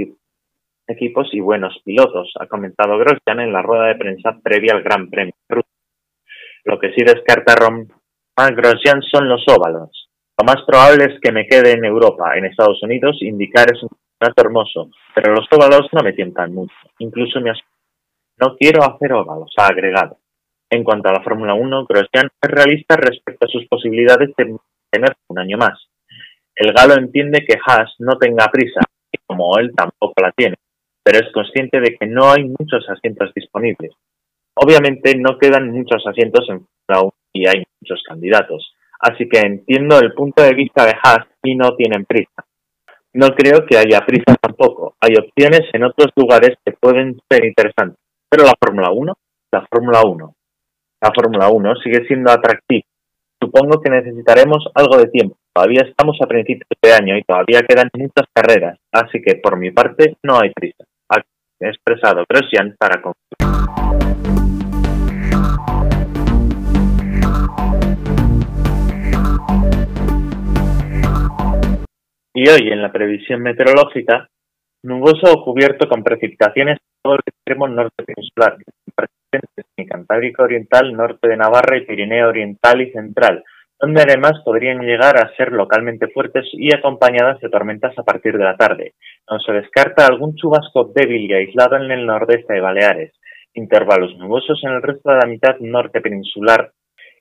equipos 0.88 1.30
y 1.32 1.39
buenos 1.39 1.80
pilotos, 1.84 2.32
ha 2.39 2.48
comentado 2.48 2.98
Grosjean 2.98 3.39
en 3.39 3.54
la 3.54 3.62
rueda 3.62 3.88
de 3.88 3.96
prensa 3.96 4.38
previa 4.43 4.74
al 4.74 4.84
Gran 4.84 5.10
Premio. 5.10 5.34
Lo 6.65 6.80
que 6.80 6.93
sí 6.93 7.04
descarta 7.04 7.56
Rom 7.56 7.88
Grosjean 8.36 9.02
son 9.02 9.30
los 9.30 9.43
óvalos. 9.48 10.10
Lo 10.38 10.46
más 10.46 10.63
probable 10.65 11.06
es 11.06 11.19
que 11.22 11.32
me 11.32 11.48
quede 11.48 11.74
en 11.74 11.86
Europa. 11.86 12.36
En 12.36 12.46
Estados 12.46 12.82
Unidos, 12.82 13.17
indicar 13.22 13.67
es 13.72 13.84
un 13.84 13.89
campeonato 13.89 14.41
hermoso, 14.41 14.89
pero 15.13 15.34
los 15.34 15.46
óvalos 15.52 15.88
no 15.91 16.02
me 16.02 16.13
tientan 16.13 16.54
mucho. 16.54 16.74
Incluso 17.00 17.39
me 17.39 17.52
No 18.39 18.56
quiero 18.58 18.84
hacer 18.84 19.13
óvalos, 19.13 19.54
ha 19.58 19.67
agregado. 19.67 20.17
En 20.69 20.84
cuanto 20.84 21.10
a 21.10 21.13
la 21.13 21.22
Fórmula 21.22 21.54
1, 21.54 21.86
Grosjean 21.86 22.30
es 22.41 22.50
realista 22.50 22.96
respecto 22.96 23.46
a 23.46 23.50
sus 23.50 23.67
posibilidades 23.67 24.34
de 24.36 24.58
tener 24.89 25.15
un 25.28 25.39
año 25.39 25.58
más. 25.58 25.88
El 26.56 26.74
galo 26.74 26.96
entiende 26.96 27.46
que 27.46 27.58
Haas 27.63 27.93
no 28.00 28.17
tenga 28.17 28.48
prisa, 28.52 28.82
y 29.12 29.17
como 29.28 29.58
él 29.60 29.72
tampoco 29.76 30.13
la 30.22 30.32
tiene 30.32 30.56
pero 31.04 31.20
es 31.20 31.32
consciente 31.34 31.80
de 31.80 31.96
que 31.96 32.08
no 32.08 32.32
hay 32.32 32.46
muchos 32.46 32.88
asientos 32.89 33.32
disponibles. 33.36 33.92
Obviamente 34.56 35.16
no 35.18 35.38
quedan 35.38 35.72
muchos 35.72 36.06
asientos 36.08 36.48
en 36.50 36.66
Fórmula 36.88 37.04
1 37.06 37.13
y 37.34 37.48
hay 37.48 37.63
muchos 37.82 38.04
candidatos, 38.08 38.74
así 39.00 39.28
que 39.28 39.39
entiendo 39.39 40.00
el 40.00 40.13
punto 40.13 40.44
de 40.44 40.54
vista 40.54 40.86
de 40.86 40.94
Haas 41.04 41.28
y 41.44 41.56
no 41.56 41.76
tienen 41.76 42.06
prisa. 42.06 42.46
No 43.13 43.30
creo 43.36 43.66
que 43.66 43.78
haya 43.78 44.06
prisa 44.06 44.36
tampoco, 44.39 44.96
hay 45.00 45.16
opciones 45.16 45.62
en 45.74 45.84
otros 45.84 46.12
lugares 46.16 46.58
que 46.66 46.74
pueden 46.74 47.20
ser 47.30 47.46
interesantes, 47.46 48.00
pero 48.30 48.46
la 48.46 48.54
Fórmula 48.60 48.92
1, 48.92 49.13
la 49.52 49.68
Fórmula 49.70 50.02
1, 50.06 50.36
la 51.02 51.12
Fórmula 51.13 51.50
1 51.50 51.76
sigue 51.84 52.08
siendo 52.08 52.32
atractiva. 52.32 52.88
Supongo 53.42 53.82
que 53.82 53.89
necesitaremos 53.89 54.66
algo 54.74 54.98
de 54.98 55.08
tiempo. 55.08 55.36
Todavía 55.54 55.82
estamos 55.86 56.18
a 56.22 56.28
principios 56.28 56.70
de 56.82 56.94
año 56.94 57.18
y 57.18 57.24
todavía 57.24 57.62
quedan 57.68 57.89
muchas 57.94 58.26
carreras, 58.34 58.80
así 58.92 59.22
que 59.22 59.36
por 59.36 59.58
mi 59.58 59.72
parte 59.72 60.16
no 60.24 60.39
hay 60.39 60.52
prisa. 60.52 60.86
Expresado 61.69 62.23
Grosjean 62.28 62.76
para 62.78 63.02
Y 72.36 72.49
hoy 72.49 72.71
en 72.71 72.82
la 72.82 72.91
previsión 72.91 73.41
meteorológica, 73.41 74.28
nuboso 74.84 75.32
o 75.32 75.45
cubierto 75.45 75.88
con 75.88 76.04
precipitaciones 76.04 76.80
en 76.80 77.02
todo 77.04 77.13
el 77.13 77.21
extremo 77.26 77.67
norte 77.67 78.04
peninsular, 78.04 78.58
presentes 78.95 79.65
en 79.78 79.88
Cantábrico 79.88 80.43
Oriental, 80.43 80.93
norte 80.93 81.28
de 81.28 81.38
Navarra 81.38 81.78
y 81.78 81.86
Pirineo 81.86 82.30
Oriental 82.30 82.82
y 82.82 82.91
Central, 82.91 83.43
donde 83.80 84.02
además 84.02 84.41
podrían 84.43 84.82
llegar 84.82 85.17
a 85.17 85.36
ser 85.36 85.52
localmente 85.52 86.08
fuertes 86.08 86.45
y 86.54 86.73
acompañadas 86.73 87.39
de 87.39 87.49
tormentas 87.49 87.97
a 87.99 88.04
partir 88.04 88.38
de 88.38 88.43
la 88.43 88.58
tarde. 88.58 88.93
No 89.29 89.39
se 89.39 89.51
descarta 89.53 90.05
algún 90.05 90.36
chubasco 90.36 90.91
débil 90.93 91.29
y 91.29 91.33
aislado 91.33 91.77
en 91.77 91.91
el 91.91 92.05
nordeste 92.05 92.53
de 92.53 92.62
Baleares, 92.62 93.13
intervalos 93.53 94.15
nubosos 94.17 94.62
en 94.63 94.71
el 94.71 94.81
resto 94.81 95.12
de 95.12 95.17
la 95.17 95.27
mitad 95.27 95.57
norte 95.59 96.01
peninsular 96.01 96.71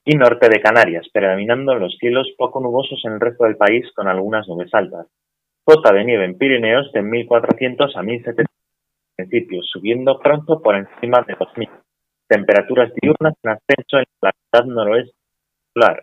y 0.04 0.16
norte 0.16 0.48
de 0.48 0.60
Canarias, 0.60 1.06
predominando 1.12 1.74
los 1.74 1.96
cielos 1.98 2.28
poco 2.36 2.60
nubosos 2.60 3.00
en 3.04 3.12
el 3.12 3.20
resto 3.20 3.44
del 3.44 3.56
país 3.56 3.86
con 3.94 4.08
algunas 4.08 4.48
nubes 4.48 4.72
altas. 4.74 5.06
Cota 5.64 5.92
de 5.92 6.04
nieve 6.04 6.24
en 6.24 6.38
Pirineos 6.38 6.90
de 6.92 7.02
1400 7.02 7.96
a 7.96 8.02
1700 8.02 8.46
municipios, 9.18 9.68
subiendo 9.70 10.18
pronto 10.18 10.60
por 10.60 10.74
encima 10.74 11.24
de 11.26 11.36
2000. 11.38 11.68
Temperaturas 12.26 12.92
diurnas 13.00 13.34
en 13.42 13.50
ascenso 13.50 13.98
en 13.98 14.04
la 14.20 14.32
mitad 14.32 14.64
noroeste 14.66 15.22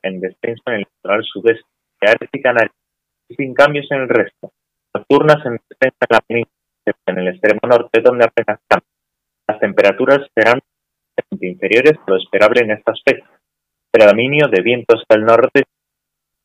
en 0.03 0.19
descenso 0.19 0.63
en 0.67 0.73
el 0.73 0.79
litoral 0.79 1.23
sudeste, 1.23 1.65
Canarias 1.99 2.29
y 2.33 2.41
Canarias, 2.41 2.75
y 3.27 3.35
sin 3.35 3.53
cambios 3.53 3.87
en 3.91 4.01
el 4.01 4.09
resto. 4.09 4.51
Nocturnas 4.95 5.45
en 5.45 5.59
descenso 5.69 5.97
en 6.01 6.09
la 6.09 6.21
península, 6.21 6.55
en 7.05 7.17
el 7.19 7.27
extremo 7.27 7.59
norte 7.67 8.01
donde 8.01 8.25
apenas 8.25 8.59
cambian. 8.67 8.91
Las 9.47 9.59
temperaturas 9.59 10.27
serán 10.35 10.59
inferiores 11.39 11.93
a 11.93 12.11
lo 12.11 12.17
esperable 12.17 12.61
en 12.61 12.71
estas 12.71 13.01
fechas 13.05 13.29
predominio 13.91 14.47
de 14.47 14.61
vientos 14.61 15.03
del 15.09 15.25
norte 15.25 15.63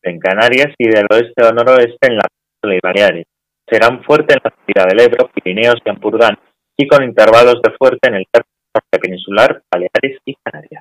en 0.02 0.18
Canarias 0.18 0.74
y 0.78 0.88
del 0.88 1.06
oeste 1.10 1.44
o 1.44 1.52
noroeste 1.52 2.08
en 2.08 2.16
la 2.16 2.26
península 2.28 2.74
y 2.74 2.80
Baleares. 2.82 3.26
Serán 3.68 4.02
fuertes 4.04 4.36
en 4.36 4.42
la 4.44 4.54
ciudad 4.66 4.88
del 4.88 5.00
Ebro, 5.00 5.30
Pirineos 5.32 5.76
y 5.84 5.90
Ampurdán 5.90 6.38
y 6.76 6.86
con 6.86 7.02
intervalos 7.02 7.60
de 7.62 7.70
fuerte 7.78 8.08
en 8.08 8.14
el 8.16 8.26
norte 8.32 8.98
peninsular, 9.00 9.62
Baleares 9.70 10.18
y 10.24 10.34
Canarias. 10.42 10.80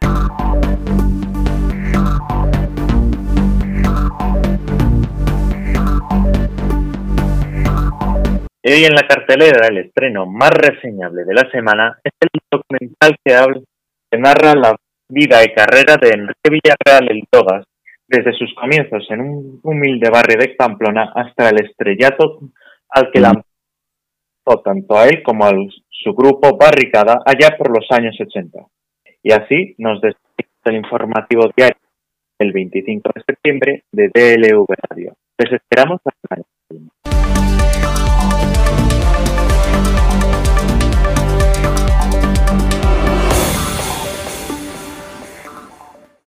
Hoy 8.65 8.85
en 8.85 8.95
la 8.95 9.05
cartelera 9.05 9.67
el 9.67 9.79
estreno 9.79 10.25
más 10.25 10.51
reseñable 10.51 11.25
de 11.25 11.33
la 11.33 11.51
semana 11.51 11.99
es 12.01 12.13
el 12.21 12.29
documental 12.49 13.17
que, 13.21 13.33
habla, 13.33 13.59
que 14.09 14.17
narra 14.17 14.55
la 14.55 14.73
vida 15.09 15.43
y 15.43 15.53
carrera 15.53 15.97
de 15.97 16.11
Enrique 16.11 16.49
Villarreal 16.49 17.11
El 17.11 17.27
Togas, 17.29 17.65
desde 18.07 18.31
sus 18.31 18.55
comienzos 18.55 19.05
en 19.09 19.19
un 19.19 19.59
humilde 19.63 20.09
barrio 20.09 20.37
de 20.39 20.55
Pamplona 20.55 21.11
hasta 21.13 21.49
el 21.49 21.61
estrellato 21.61 22.39
al 22.87 23.11
que 23.11 23.19
lanzó 23.19 23.43
tanto 24.63 24.97
a 24.97 25.07
él 25.07 25.21
como 25.23 25.45
a 25.45 25.51
su 25.89 26.13
grupo 26.13 26.57
Barricada 26.57 27.21
allá 27.25 27.57
por 27.57 27.67
los 27.67 27.85
años 27.91 28.15
80. 28.17 28.59
Y 29.23 29.33
así 29.33 29.75
nos 29.77 29.99
despedimos 29.99 30.63
del 30.63 30.75
informativo 30.75 31.51
diario 31.53 31.77
el 32.39 32.53
25 32.53 33.09
de 33.13 33.23
septiembre 33.27 33.83
de 33.91 34.07
DLV 34.07 34.67
Radio. 34.89 35.15
Les 35.37 35.51
esperamos 35.51 35.99